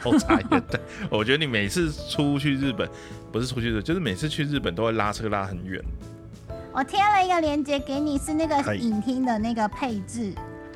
[0.03, 0.81] 爆炸远 对。
[1.11, 2.89] 我觉得你每次出去日本，
[3.31, 5.79] 不是出去的，就是每次去日本都会拉车拉很远。
[6.73, 10.33] 我贴了一个链接给你，是那个影厅的那个配置。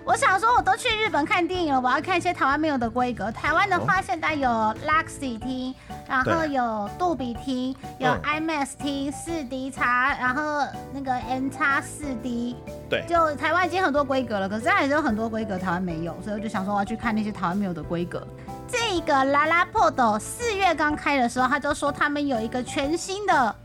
[0.07, 3.33] 我想说，我都去日本看电影了，我要看一些台湾没有的规格。
[3.33, 4.49] 台湾的话，现在有
[4.87, 5.75] Luxy 厅，
[6.07, 12.55] 然后有杜比厅，有嗯 IMAX 厅、四 D 叉，然后那个 N 叉四 D。
[12.91, 18.23] 对就台湾已经很多规格了，可是还是有很多规格台湾没有，所以我就想说我要去看那些台湾没有的规格。
[18.69, 23.57] 这个拉拉破斗四月刚开的时候，他就说他们有一个全新的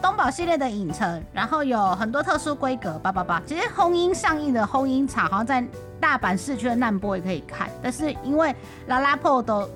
[0.00, 3.42] 东宝系列的影城，然后有很多特殊规格，叭叭叭。
[3.46, 5.64] 其实轰音上映的轰音场好像在
[6.00, 8.54] 大阪市区的难波也可以看，但是因为
[8.86, 9.68] 拉拉破都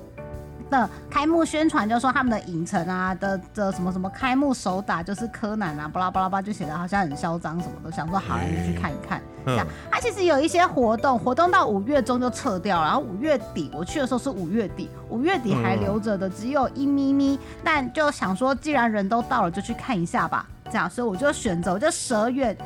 [0.73, 9.21] 的开幕宣传就说他们的影城啊的的什么什么开幕首打就是柯南啊，巴拉巴拉巴就写的好像很嚣张什么的，想说好，你就去看一看。
[9.45, 22.57] 这 嗯样，它其实有一些活动，活动到五月中就撤掉了，然后五月底我去的时候是五月底，五月底还留着的只有一咪咪，但就想说既然人都到了，就去看一下吧，这样，所以我就选择我就舍远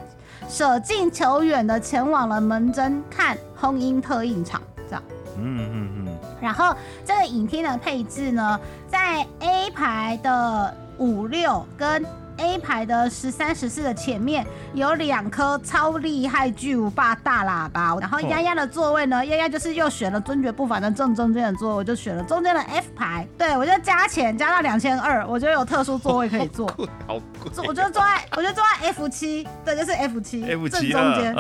[0.48, 5.04] 舍近求远的前往了门真看轰音特映场，这样。
[5.40, 6.07] 嗯嗯嗯，
[6.42, 6.76] 然后
[7.06, 12.06] 这个影厅的配置呢，在 A 排的五六跟
[12.38, 26.72] A 排的十三、十四的前面有两颗超厉害巨无霸大喇叭，然后哦丫丫的座位呢，丫丫就是又选了尊爵不凡的正中间的座位，我就选了中间的 F 排，对我就加钱加到两千二，我觉得有特殊座位可以坐，
[27.08, 31.36] 我就坐在我就坐在 F 七，对，就是 F 七，F 正中间。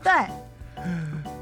[0.00, 0.12] 对。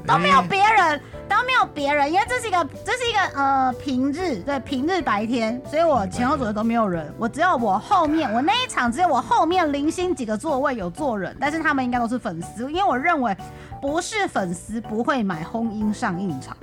[0.09, 13.35] 都没有哎别人，都没有别人，因为这是一个这是一个呃平日，对平日白天，所以我前后左右都没有人，我只有我后面，我那一场只有我后面零星几个座位有坐人，但是他们应该都是粉丝，因为我认为
[13.81, 16.57] 不是粉丝不会买轰音上映场，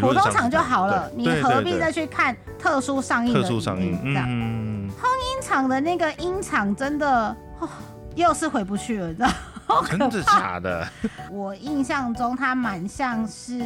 [0.00, 4.04] 普通场就好了，你何必再去看特殊上映的特殊上映影？
[4.04, 7.36] 这样，嗯，音场的那个音场真的。
[7.60, 7.68] 哦
[8.14, 9.34] 又是回不去了，你知道吗？
[9.68, 10.88] 好可真的假的？
[11.30, 13.62] 我印象中，它蛮像是，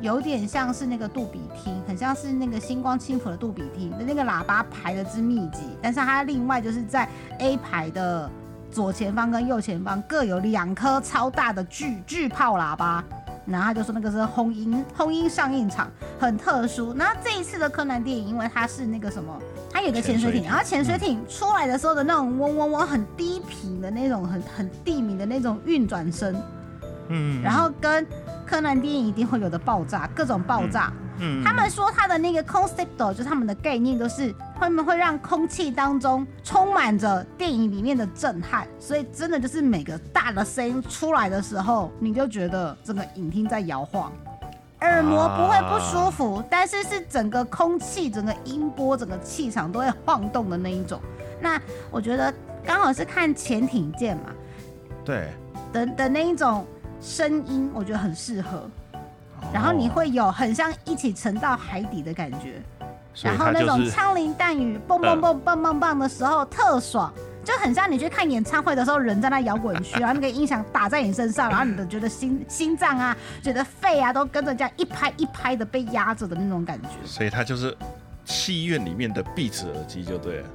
[0.00, 7.08] 有点像是那个杜比厅，很像是那个星光青浦的杜比厅的那个喇叭排的之密集，但是它另外就是在
[7.38, 8.30] A 排的
[8.70, 13.02] 左前方跟右前方各有两颗超大的巨巨炮喇叭。
[13.46, 16.94] 然后他就说那个是轰音轰音上映场，很特殊。
[16.94, 19.38] 然后这一次的柯南电影，因为它是那个什么，
[19.70, 26.34] 它有个潜水艇，水然后潜水艇出来的时候的那种嗡嗡嗡很低频的那种很很地名的那种运转声，
[27.08, 28.06] 嗯，然后跟
[28.46, 30.92] 柯南电影一定会有的爆炸，各种爆炸。
[31.18, 44.10] 嗯，他们说他的那个 concept 就是他们的概念都是他们会让空气当中充满着电影里面的震撼，所以真的就是每个大的声音出来的时候，你就觉得整个影厅在摇晃。
[44.80, 51.00] 耳膜不会不舒服，但是是整个空气、整个音波、整个气场都会晃动的那一种。
[51.40, 52.34] 那我觉得
[52.64, 54.24] 刚好是看潜艇舰嘛
[55.04, 55.28] 对，
[55.72, 56.66] 的的那一种
[57.02, 58.70] 声音，我觉得很适合。
[59.52, 62.62] 然后你哦，会有很像一起沉到海底的感觉，
[63.22, 67.12] 然后那种枪林弹雨、蹦蹦蹦蹦蹦蹦的时候特爽，
[67.44, 76.88] 就很像你去看演唱会的时候，人在那摇滚区，然后那个音响打在你身上，然后你的觉得心心脏啊、觉得肺啊都跟着这样一拍一拍的被压着的那种感觉。
[77.04, 77.76] 所以它就是
[78.24, 80.48] 戏院里面的 Beats 耳机就对了，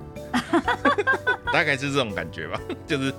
[1.51, 3.13] 大概是这种感觉吧，就是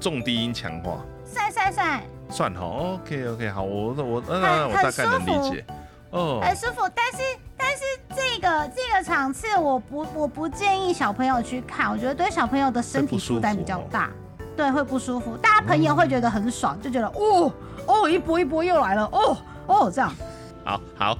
[0.00, 0.98] 重低音强化。
[1.30, 5.64] 帅帅帅，算好，OK OK，好，我我那很那我大概能理解。
[6.10, 6.88] 哦，很舒服。
[6.94, 7.18] 但是
[7.56, 14.10] 但是这个这个场次我不我不建议小朋友去看，我觉得对小朋友的身体负担比较大，
[14.56, 15.36] 对，会不舒服。
[15.36, 17.52] 大家朋友会觉得很爽，就觉得哦
[17.86, 20.12] 哦一波一波又来了，哦哦这样，
[20.64, 21.18] 好好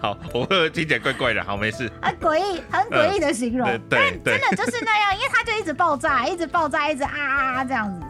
[0.00, 1.90] 好，我会听起来怪怪的，好，没事。
[2.00, 3.68] 很诡异，很诡异的形容。
[3.68, 8.06] 对对对真的就是那样，因为它就一直爆炸，一直爆炸，一直啊啊啊这样子。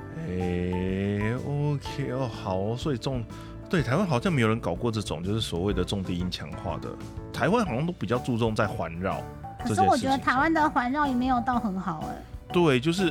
[1.79, 3.25] K 哦，好哦，所以重
[3.69, 6.89] 对台湾好像没有人搞过这种，就是所谓的重低音强化的。
[7.33, 9.21] 台湾好像都比较注重在环绕。
[9.67, 12.23] 可是我觉得台湾的环绕也没有到很好哎、
[12.53, 13.11] 对，就是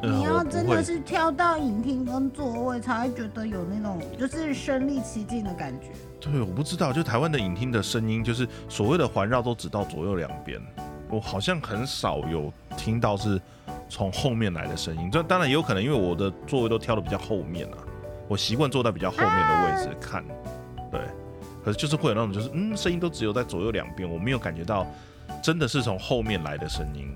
[0.00, 5.88] 呃你要真的是挑到影厅跟座位，才会觉得有那种就是身临其境的感觉。
[6.20, 10.60] 对，我不知道，就台湾的影厅的声音，就是所谓的环绕都只到左右两边，
[11.10, 13.40] 我好像很少有听到是
[13.92, 15.10] 从后面来的声音。
[15.10, 17.76] 这当然也有可能，因为我的座位都挑的比较后面啊，
[18.26, 20.24] 我习惯坐在比较后面的位置看，
[20.90, 20.98] 对。
[21.62, 24.86] 可是就是会有那种，就是嗯，声音都只有在左右两边，我没有感觉到
[25.42, 27.06] 真的是从后面来的声音。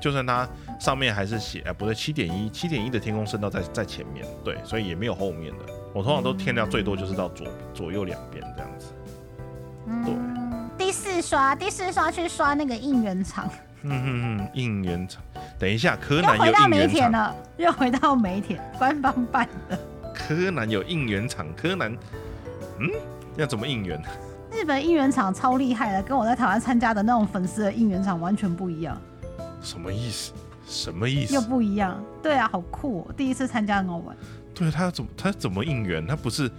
[0.00, 0.48] 就算它
[0.80, 5.64] 上面还是写，哎、不对，七点一，七点一的天空声道在在前面，对，所以也没有后面的。
[5.92, 8.94] 我通常都天亮最多就是到左左右两边这样子。
[10.06, 13.50] 对，第四刷，第四刷去刷那个应援场，
[13.82, 15.22] 嗯嗯嗯，应援场。
[15.58, 19.78] 等一下，柯南有回到梅田了，又回到梅田官方办的。
[20.14, 21.92] 柯南有应援场，柯南，
[22.78, 22.90] 嗯，
[23.36, 24.00] 要怎么应援？
[24.50, 29.00] 日本应援场超厉害的，跟我在台湾参加的那种粉丝的应援场完全不一样，
[29.60, 30.32] 什么意思？
[30.66, 31.40] 什么意思又？
[31.40, 32.02] 不一样。
[32.22, 34.16] 对啊，好酷、哦，第一次参加很好玩。
[34.54, 36.06] 对他怎么他怎么应援？
[36.06, 36.50] 他不是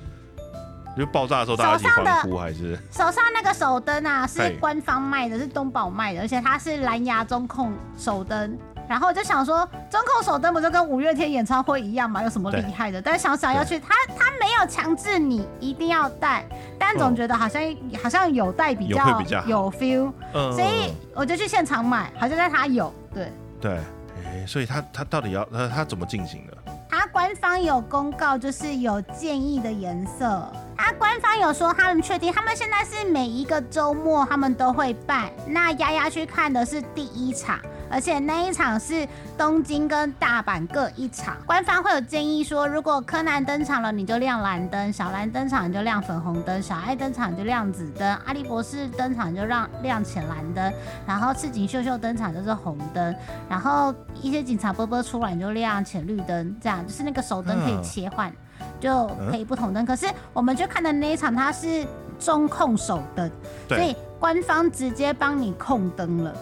[0.98, 8.58] 就爆炸的时候大家一起欢呼，还是手上那个手灯啊，是官方卖的，是东宝卖的，而且它是蓝牙中控手灯。
[8.88, 12.24] 然后我就想说，中控手灯不就跟五月天演唱会一样嘛？
[12.24, 13.00] 有什么厉害的？
[13.00, 16.44] 但是想想要去，他他没有强制你一定要戴，
[16.80, 17.62] 但总觉得好像、
[18.02, 23.32] 好像有戴比有较会比较好有 feel，嗯，所以我就去现场买，好像在他有对。
[23.62, 23.78] 对，
[24.26, 26.58] 哎，所以他他到底要他他怎么进行的？
[26.90, 30.52] 他官方有公告，就是有建议的颜色。
[30.82, 35.30] 它官方有说，他们确定，他们现在是每一个周末他们都会办。
[35.46, 37.60] 那丫丫去看的是第一场，
[37.92, 39.06] 而且那一场是
[39.38, 41.36] 东京跟大阪各一场。
[41.46, 50.72] 官方会有建议说，如果柯南登场了，你就亮蓝灯；小兰登场你就亮粉红灯；小爱登场就亮紫灯；阿笠博士登场就让亮浅蓝灯；
[51.06, 53.14] 然后赤井秀秀登场就是红灯。
[53.50, 58.34] 然后一些警察波波出来你就亮浅绿灯，这样就是那个手灯可以嗯切换，
[58.80, 59.86] 就可以不同灯。
[59.86, 61.86] 可是我们去看的那一场，它是
[62.20, 63.30] 中控手灯，
[63.68, 66.34] 所以，官方直接帮你控灯了。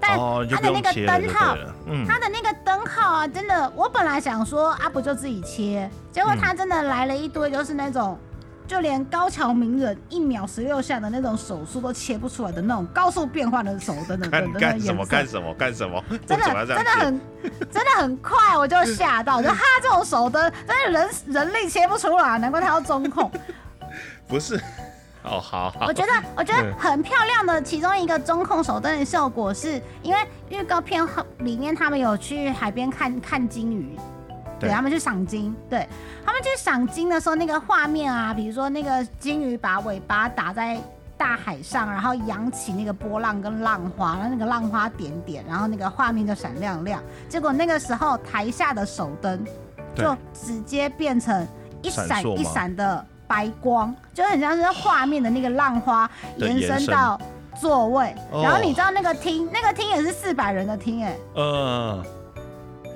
[0.00, 0.16] 但
[0.48, 1.56] 它的那个灯号
[2.06, 8.18] 它的那个灯号啊，真的，我本来想说啊，不就自己切，结果嗯他真的来了一堆，就是那种。
[8.68, 16.04] 就连高桥名人一秒十六下的那种手速都切不出来的那种高速变换的手灯的的干什么干什么干什么？
[16.26, 16.66] 真的？
[16.66, 17.20] 真的很
[17.72, 23.30] 真的很快，我就吓到， 就他这种手灯，真是人人力切不出来，难怪他要中控。
[24.28, 24.56] 不是，
[25.22, 30.18] 哦，好好我，觉得我觉得很漂亮的其中一个中控手灯的效果是，因为
[30.50, 33.98] 预告片后里面他们有去海边看看鲸鱼。
[34.58, 34.68] 对。
[34.68, 35.86] 对他们去赏金，对。
[36.24, 40.78] 他们去赏金的时候，那个画面啊，比如说那个金鱼把尾巴打在
[41.16, 47.02] 大海上，然后扬起那个波浪跟浪花，然后那个浪花点点，然后那个画面就闪亮亮。
[47.28, 49.44] 结果那个时候台下的手灯
[49.96, 51.46] 就直接变成
[51.82, 56.78] 一闪一闪的白光，就很像是画面的那个浪花延伸。
[56.80, 57.20] 伸到
[57.60, 58.14] 座位。
[58.30, 58.42] 哦。
[58.42, 62.04] 然后你知道那个厅，那个厅也是四百人的厅，哎，呃，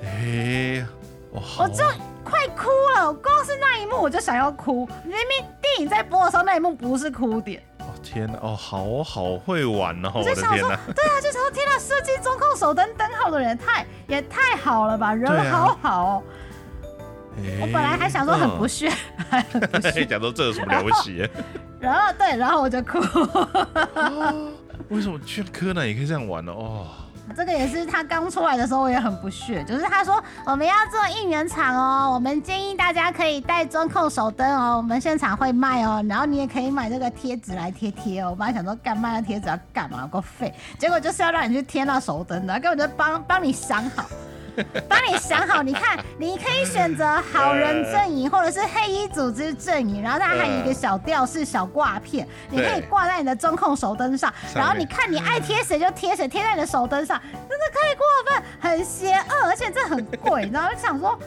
[0.03, 0.85] 哎，
[1.57, 1.83] 我就
[2.23, 4.85] 快哭了，光是那一幕我就想要哭。
[5.03, 16.23] 明明电影在播的时候那一幕不是哭点，哦天哪，哦好好会玩哦，我就想说对啊，就想说天哪，设计中控手灯灯号的人也太也太好了吧，人好好哦。
[17.59, 18.91] 我本来还想说很不屑，
[19.29, 21.27] 还 很不屑，哎，讲到这有什么了不起？
[21.79, 22.99] 然后对，然后我就哭。
[24.89, 26.51] 为什么居然柯南也可以这样玩呢？
[26.51, 26.87] 哦，
[27.35, 29.63] 这个也是他刚出来的时候，我也很不屑。
[29.63, 38.31] 就是他说我们要做应援场哦，我们建议大家可以带中控手灯哦，我们现场会卖哦，然后你也可以买这个贴纸来贴贴哦。
[38.31, 40.53] 我本来想说干嘛那贴纸要干嘛，够废。
[40.77, 44.05] 结果就是要让你去贴那手灯的，根本就帮帮你想好。
[44.87, 61.17] 帮你想好，你看，你可以选择好人阵营或者是黑衣组织阵营，然后它还有一个小吊饰、小挂片，你可以挂在你的中控手灯上，然后你看你爱贴谁就贴谁，贴在你的手灯上，真的太过分，很邪恶，而且这很贵，然后就想说，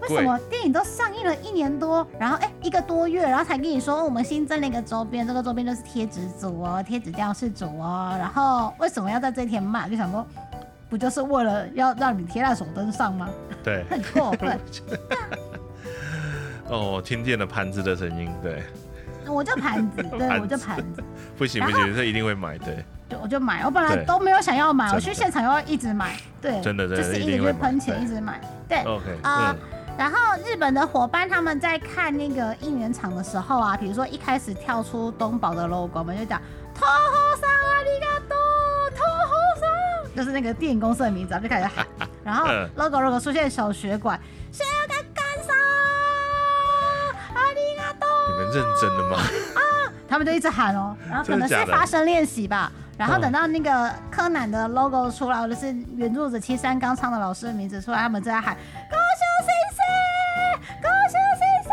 [0.00, 9.88] 为什么电影都上映了一年多，然后哎、一个多月，然后才跟你说我们新增了一个周边，这个周边就是贴纸组哦，贴纸吊饰组哦，然后为什么要在这一天卖？
[9.88, 10.24] 就想说，
[10.92, 13.26] 不就是为了要让你贴在手灯上吗？
[13.64, 14.60] 对， 很过分，
[16.68, 18.62] 哦，我听见了盘子的声音，对，
[19.26, 21.02] 我就盘子， 对我就盘子，
[21.38, 28.38] 不行不行，这一定会买，对，就我就买，我本来都没有想要买，我去现场又要一直买，对，真的真的就是一直喷钱，一直买，
[28.68, 29.58] 对，OK，啊嗯，
[29.96, 36.38] 然后日本的伙伴他们在看那个应援场的时候啊，比如说一开始跳出东宝的 logo，我们就讲
[36.76, 38.36] “toho 桑阿里嘎多
[38.94, 39.70] ，toho 桑”，
[40.14, 41.86] 就是那个电影公司的名字，然后就开始喊。
[42.24, 44.18] 然后嗯 logo logo 出现小血管，
[44.52, 45.52] 谁要干干啥？
[47.34, 49.18] 阿里嘎多，你们认真的吗？
[50.08, 52.70] 他们就一直喊哦，然后可能是发声练习吧。
[52.98, 61.72] 然后嗯等到那个柯南的 logo 出来，或者是原著者七三刚唱的老师的名字出来，他们就在喊高校先生，高校先生，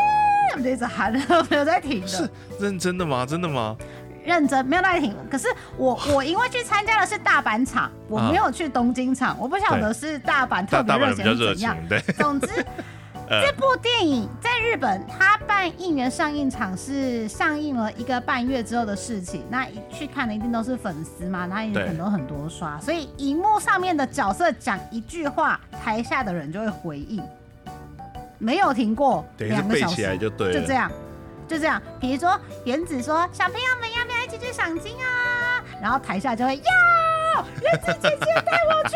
[0.52, 2.30] 他们就一直喊，然后没有在停的是。
[2.60, 3.26] 认真的吗？
[3.26, 3.76] 真的吗？
[4.30, 5.16] 认真没有在停。
[5.30, 12.64] 可是我我因为去参加的是大阪场，我没有去东京场，我不晓得是大阪特别热情怎样。，对，总之，
[13.28, 19.44] 呃 这部电影在日本，它办应援上映场是上映了一个半月之后的事情。
[19.50, 27.22] 那去看的一定都是粉丝嘛，那也对很多很多刷，所以荧幕上面的角色讲一句话，台下的人就会回应，
[28.38, 30.54] 没有停过两个小时，就对。
[30.54, 30.92] 就这样。
[31.50, 36.64] 就这样，比如说原子说：“小朋友们要不要一起去赏金啊？”然后台下就会呀，
[37.62, 38.96] 原子姐姐带我去，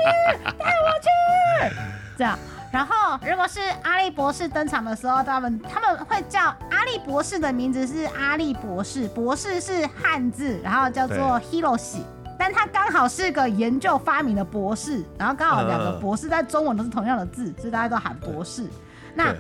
[0.59, 1.75] 带我去，
[2.17, 2.37] 这样。
[2.71, 12.01] 然后如果是阿笠博士登场的时候，他们他们会叫阿笠博士的名字是阿笠博士，博士是汉字，然后叫做 Hiroshi。
[12.37, 18.67] 但他刚好是个研究发明的博士，然后刚好两个嗯博士在中文都是同样的字，所以大家都喊博士。
[19.13, 19.33] 那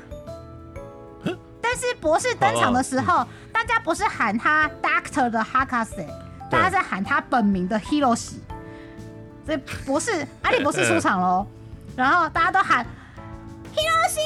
[1.59, 3.25] 但是博士登场的时候，
[3.65, 6.05] 大家不是喊他 Doctor 的 Hakase，
[6.49, 8.35] 大家在喊他本名的 Hiroshi。
[9.45, 11.45] 所以博士阿里博士出场喽，
[11.95, 12.85] 然后大家都喊
[13.73, 14.19] Hiroshi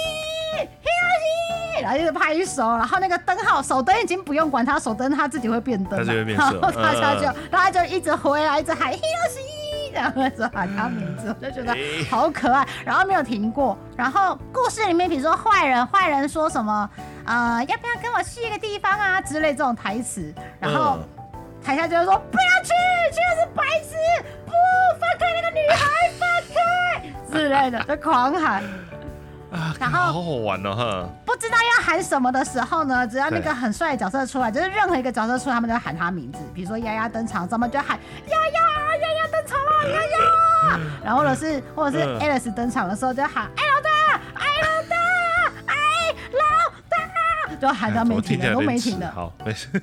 [0.84, 7.36] Hiroshi，然后一直拍手，然后那个灯号手灯已经不用管他，手灯他自己会变灯 然后大家就，嗯。
[7.52, 9.00] 然后他就一直回来，一直喊 Hiroshi，
[9.98, 11.78] 然后一直喊他名字，我 就觉得哎
[12.10, 13.78] 好可爱，然后没有停过。
[13.96, 16.90] 然后故事里面，比如说坏人，坏人说什么，
[17.26, 21.10] 呃，要不要跟我去一个地方啊之类这种台词，然后嗯
[21.64, 22.70] 台下就会说不要去，
[23.12, 23.96] 去的是白痴，
[24.46, 24.52] 不
[25.00, 28.64] 放开那个女孩，放开之类的，就狂喊。
[29.58, 31.10] 啊，然后好好玩哦哈。
[31.26, 36.40] 不知道要喊什么的时候呢，只要那对个很帅的角色出来，就是任何一个角色出来，他们就会喊他名字。
[36.54, 37.98] 比如说丫丫登场，他们就喊
[38.28, 38.60] 丫丫，
[38.96, 40.80] 丫丫登场了，丫丫。
[41.04, 43.90] 然后或者是或者是嗯 Alice 登场的时候，就喊哎老大，
[44.36, 44.96] 哎老大，
[45.68, 45.76] 哎
[46.32, 46.40] 老
[46.90, 49.10] 大，就喊到没停都没停的。
[49.12, 49.68] 好，没事。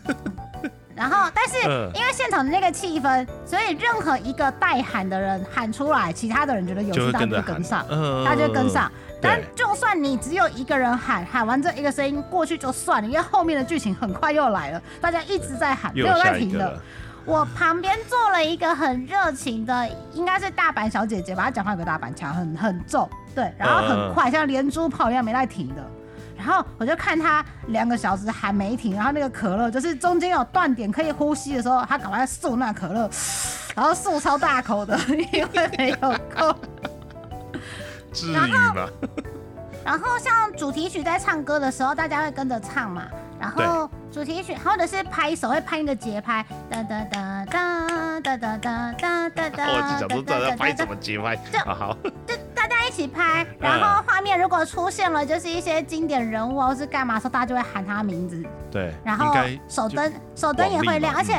[0.95, 8.91] 然后，但是嗯因为现场的那个气氛，所以任何一个带喊的人喊出来，其他的人觉得有就事，大家就跟上，嗯大家就跟上。
[9.25, 16.79] 但就算你只有一个人喊，喊完这一个声音过去就算了，因为后面的剧情很快又来了，大家一直在喊，没又有在停的。
[17.25, 25.83] 我旁边坐了一个很热情的，应该是大阪小姐姐吧，她讲话有个大阪腔，很很重，对，然后很快，像连珠炮一样没在停的。
[26.37, 33.09] 然后我就看她两个小时还没停，然后那个可乐就是中间有断点可以呼吸的时候，她赶快漱那可乐，
[33.75, 34.99] 然后漱超大口的，
[35.33, 35.97] 因为没有
[36.37, 36.55] 够。
[38.15, 38.89] 至于吗？
[39.85, 43.03] 然后像主题曲在唱歌的时候，大家会跟着唱嘛。
[43.39, 49.67] 然后主题曲或者是拍手会拍一个节拍，哒哒哒哒哒哒哒哒哒哒。
[49.67, 50.95] 我就想说拍什么？
[50.95, 51.75] 么节拍这啊？
[51.75, 51.97] 好，
[52.27, 59.35] 就大家一起拍，然后画面如果出现了就是一些经典人物或是干嘛时候，大家就会喊他名字，对，然后
[59.69, 61.39] 手灯手灯也会亮，而且。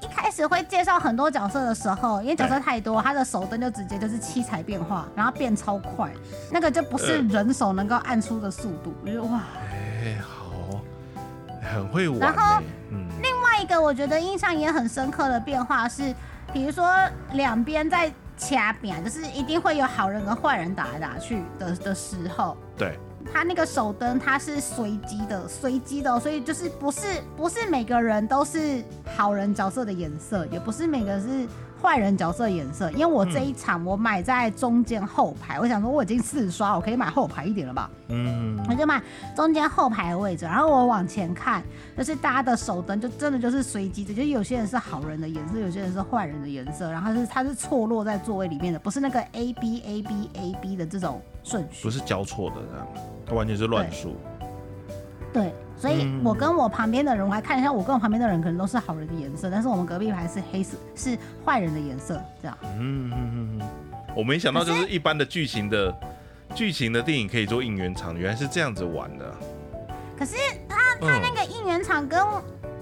[0.00, 6.10] 他一开始会介绍很多角色的时候，因为角色太多，他的手灯就直接就是七彩变化，然后变超快，
[6.50, 8.94] 那个就不是嗯人手能够按出的速度。
[9.02, 9.42] 我觉得哇，
[9.72, 10.80] 哎，好，
[11.62, 12.62] 很会玩然后。
[12.92, 16.14] 嗯，另外一个我觉得印象也很深刻的变化是，
[16.52, 16.92] 比如说
[17.34, 22.98] 两边在掐边，就是一定会有好人跟坏人打来打去的的时候，对，
[23.32, 27.06] 它那个手灯它是随机的，随机的哦、所以就是不是
[27.36, 28.82] 不是每个人都是
[29.16, 31.46] 好人角色的颜色，也不是每个是
[31.80, 32.90] 坏人角色的颜色。
[32.90, 37.90] 因为我这一场我买在中间后排，我想说我已经四刷，我可以买后排一点了吧？
[38.08, 39.00] 嗯我，就买
[39.34, 41.62] 中间后排的位置，然后我往前看，
[41.96, 51.82] 就是大家的手灯就真的就是随机的，就是有些人是好人的颜色，有些人是坏人的颜色，然后是它是错落在座位里面的，不是那个 A B A B A B 的这种顺序。
[51.82, 52.86] 不是交错的这样，
[53.26, 54.16] 它完全是乱数。
[55.32, 62.58] 对，所以嗯我跟我旁边的人，我还看一下，我跟我旁边的人可能都是好人的颜色，但是我们隔壁排是黑色，是坏人的颜色，这样。
[62.64, 63.68] 嗯嗯嗯嗯，
[64.16, 65.94] 我没想到就是一般的剧情的
[66.54, 69.32] 剧情的电影可以做应援场，原来是这样子玩的。
[70.18, 70.34] 可是
[70.68, 72.20] 他嗯他那个应援场跟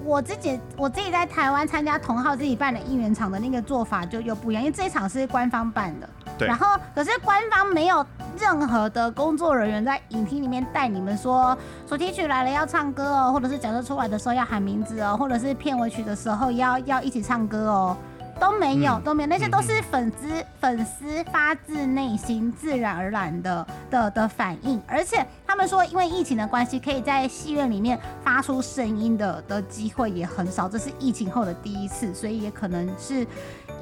[0.09, 8.05] 我自己我自己在台湾参加同号自己办的应援场的那个做法就又不一样，因为这一场是官方办的，对然后可是官方没有
[8.39, 11.57] 任何的工作人员在影厅里面带你们说
[11.87, 17.97] 主题曲来了要唱歌哦，或者是角色出来的时候要喊名字哦，或者是片尾曲的时候要要一起唱歌哦。
[18.41, 24.81] 都没有，嗯都没有，那些都嗯是粉丝、粉丝发自内心、自然而然的的的反应。
[24.87, 33.27] 而且他们说，因为疫情的关系，可以在戏院里面发出声音的的机会也很少，这是疫情后的第一次，所以也可能是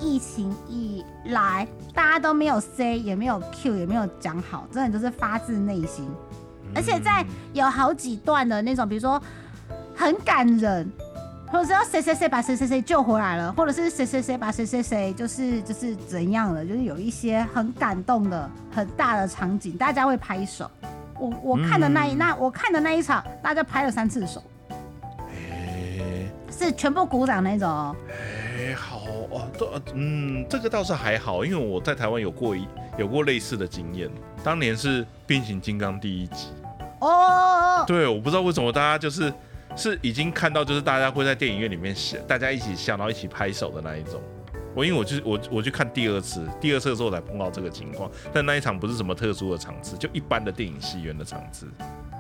[0.01, 6.09] 疫情以来大家都没有 say，也没有 Q，也没有讲好，真的就是发自内心。
[6.75, 9.21] 而且在嗯有好几段的那种，比如说
[9.95, 10.91] 很感人，
[11.51, 20.71] 或者是要谁谁谁把谁谁谁救回来了，或者是谁谁谁把谁谁谁就是就是怎样了，就是有一些很感动的很大的场景，大家会拍手。
[21.19, 24.43] 我我看的那一、嗯那我看的那一场，大家拍了三次手，
[25.31, 27.97] 哎是全部鼓掌那种哦。
[28.11, 32.69] 哎，好哦，都嗯，这个倒是还好，因为我在台湾有过一
[32.99, 34.11] 有过类似的经验，
[34.43, 36.49] 当年是变形金刚第一集，
[37.01, 39.33] 哦哦，哦对，我不知道为什么大家就是
[39.77, 44.21] 是已经看到，就是大家会在电影院里面笑，大家一起笑，然后一起拍手的那一种。
[44.75, 51.67] 我因为我去我我去看第二次，第二次的时候才碰到这个情况，但那一场不是什么特殊的场次，就一般的电影戏院的场次，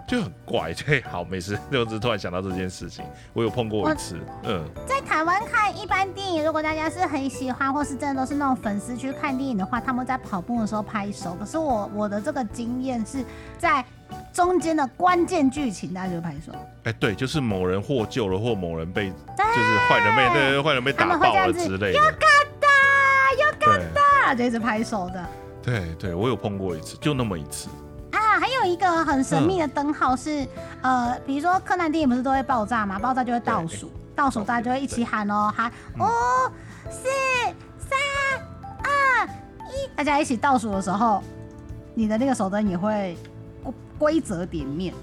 [0.09, 0.72] 就很怪。
[0.72, 3.04] 对，好，没事， 就只是突然想到这件事情，
[3.34, 11.36] 我有碰过一次，嗯，在台湾看一般电影，如果大家是很喜欢，或是真的都是那种粉丝去看电影的话，他们在跑步的时候拍手。
[11.38, 13.22] 可是我我的这个经验是
[13.59, 13.84] 在
[14.32, 16.52] 中间的关键剧情，大家就会拍手。
[16.84, 21.98] 哎、对，就是某人获救了，或某人被就是坏人被对对坏人被他打爆了之类的，
[22.61, 22.68] 哒
[23.38, 25.24] 有嘎哒，就一直拍手的。
[25.62, 25.94] 对。
[25.98, 27.68] 对，我有碰过一次，就那么一次，
[28.12, 30.46] 啊，还有一个很神秘的灯号是，
[30.82, 36.07] 呃，比如说柯南电影不是都会爆炸嘛，爆炸就会倒数，倒数大家就会一起喊哦，喊嗯。
[36.07, 36.07] 五、
[36.88, 37.09] 四、
[37.78, 37.98] 三、
[38.84, 41.22] 二、一，大家一起倒数的时候，
[41.94, 43.16] 你的那个手灯也会
[43.99, 44.94] 规规则点面，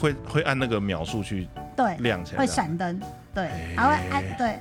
[0.00, 3.00] 会会按那个秒数去对，亮起来会，闪灯，
[3.34, 4.58] 对哎，还会按对。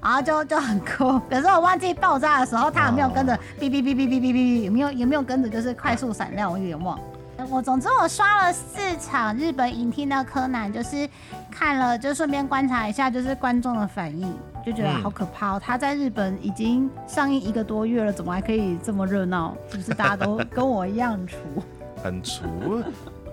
[0.00, 6.98] 然后就就很酷， 可是我忘记爆炸的时候，它有没有跟着哦哔哔哔哔哔哔哔，有没有有没有跟着就是快速闪亮，我有点忘。
[7.50, 11.08] 我总之我刷了四场日本影厅的柯南，就是
[11.50, 14.32] 看了就顺便观察一下就是观众的反应，
[14.64, 15.62] 就觉得嗯好可怕哦。
[15.62, 19.56] 他在日本已经上映一个多月了，怎么还可以这么热闹？
[19.68, 21.36] 是不是大家都 跟我一样除？
[22.02, 22.82] 很除，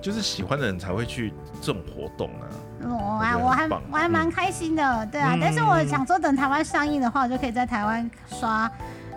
[0.02, 2.46] 就是喜欢的人才会去这种活动啊。
[2.88, 5.34] 我啊我还我还蛮开心的，对啊。
[5.34, 8.70] 嗯但是我想说，等台湾上映的话，我就可以在台湾刷，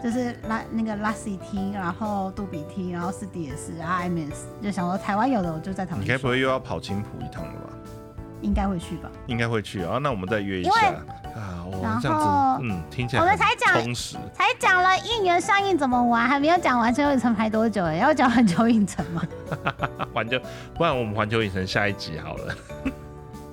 [0.03, 4.30] 就是拉那个拉 C T，然后杜比 T，然后四 D S，然后 IMAX，
[4.62, 7.68] 就想说台湾有的我就在台湾你该不会又要跑青浦一趟了吧？
[8.40, 9.11] 应该会去吧？
[9.26, 10.94] 应该会去啊，那我们再约一因为下
[11.73, 14.16] 哦，这样后子，嗯，听起来我们才讲充实。
[14.35, 19.23] 才讲了应援上映怎么玩，还没有讲完最后一层排多久哎，要讲环球影城吗？
[20.12, 20.39] 环球，
[20.75, 22.55] 不然我们环球影城下一集好了。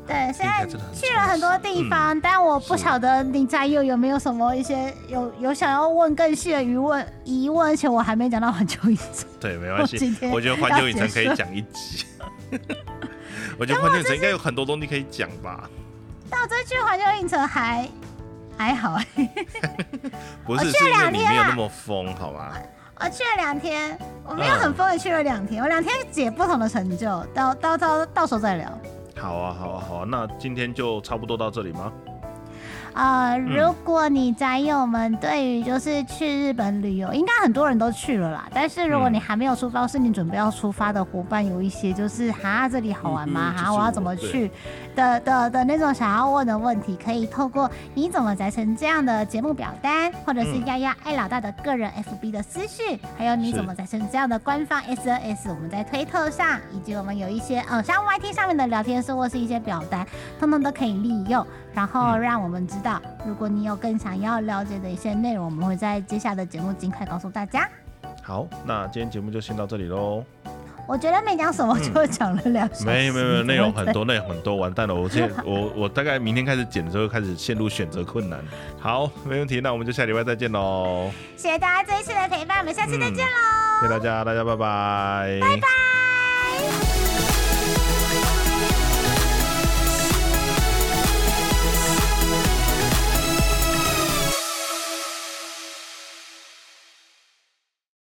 [0.07, 9.27] 对， 现在去了很多地方，但我不是晓得林在佑有没有什么一些有有想要问更细的疑问疑问，而且我还没讲到环球影城。
[9.39, 12.05] 对，没我关系我觉得环球影城可以讲一集。
[13.57, 15.69] 我觉得环球影城应该有很多东西可以讲吧？
[16.29, 17.87] 但我这去环球影城还
[18.57, 18.97] 还好，
[20.45, 22.53] 不是，我去是因为两天没有那么疯，好吗？
[22.99, 28.69] 我去了两天，我没有嗯很疯的去了两天，我两天解不同的成就，到到到到时候再聊。
[29.19, 30.05] 好啊，好啊，好啊。
[30.07, 31.91] 那今天就差不多到这里吗？
[32.95, 38.47] 呃，如果你宅友们对于就是去日本旅游，应该很多人都去了啦。
[38.53, 43.53] 但是如果嗯你还没有出发，或是你准备要出发的伙伴，有一些就是哈这里好玩吗？
[43.57, 44.49] 哈、我要怎么去
[44.95, 60.07] 的的的那种想要问的问题，可以透过你怎么宅成这样的节目表单，或者是嗯丫丫爱老大的个人 FB 的私讯，还有你怎么宅成这样的官方 SNS，我们在推特上，以及我们有一些呃像 YT 上面的聊天室或是一些表单，
[60.39, 61.45] 通通都可以利用。
[61.73, 67.67] 然后嗯让我们知道，如果你有更想要了解的一些内容，我们会在接下来的节目尽快告诉大家。
[68.21, 70.23] 好，那今天节目就先到这里喽。
[70.87, 74.93] 我觉得没讲什么就讲了两没有没有没有，内容很多，内容很多，完蛋了！
[74.93, 78.39] 我现在 我我大概明天开始剪的时候开始陷入选择困难。
[78.79, 81.09] 好，没问题，那我们就下礼拜再见喽。
[81.35, 85.39] 谢谢大家这一次的陪伴，我们下次再见喽，谢谢大家，大家拜拜。
[85.41, 86.24] 拜拜。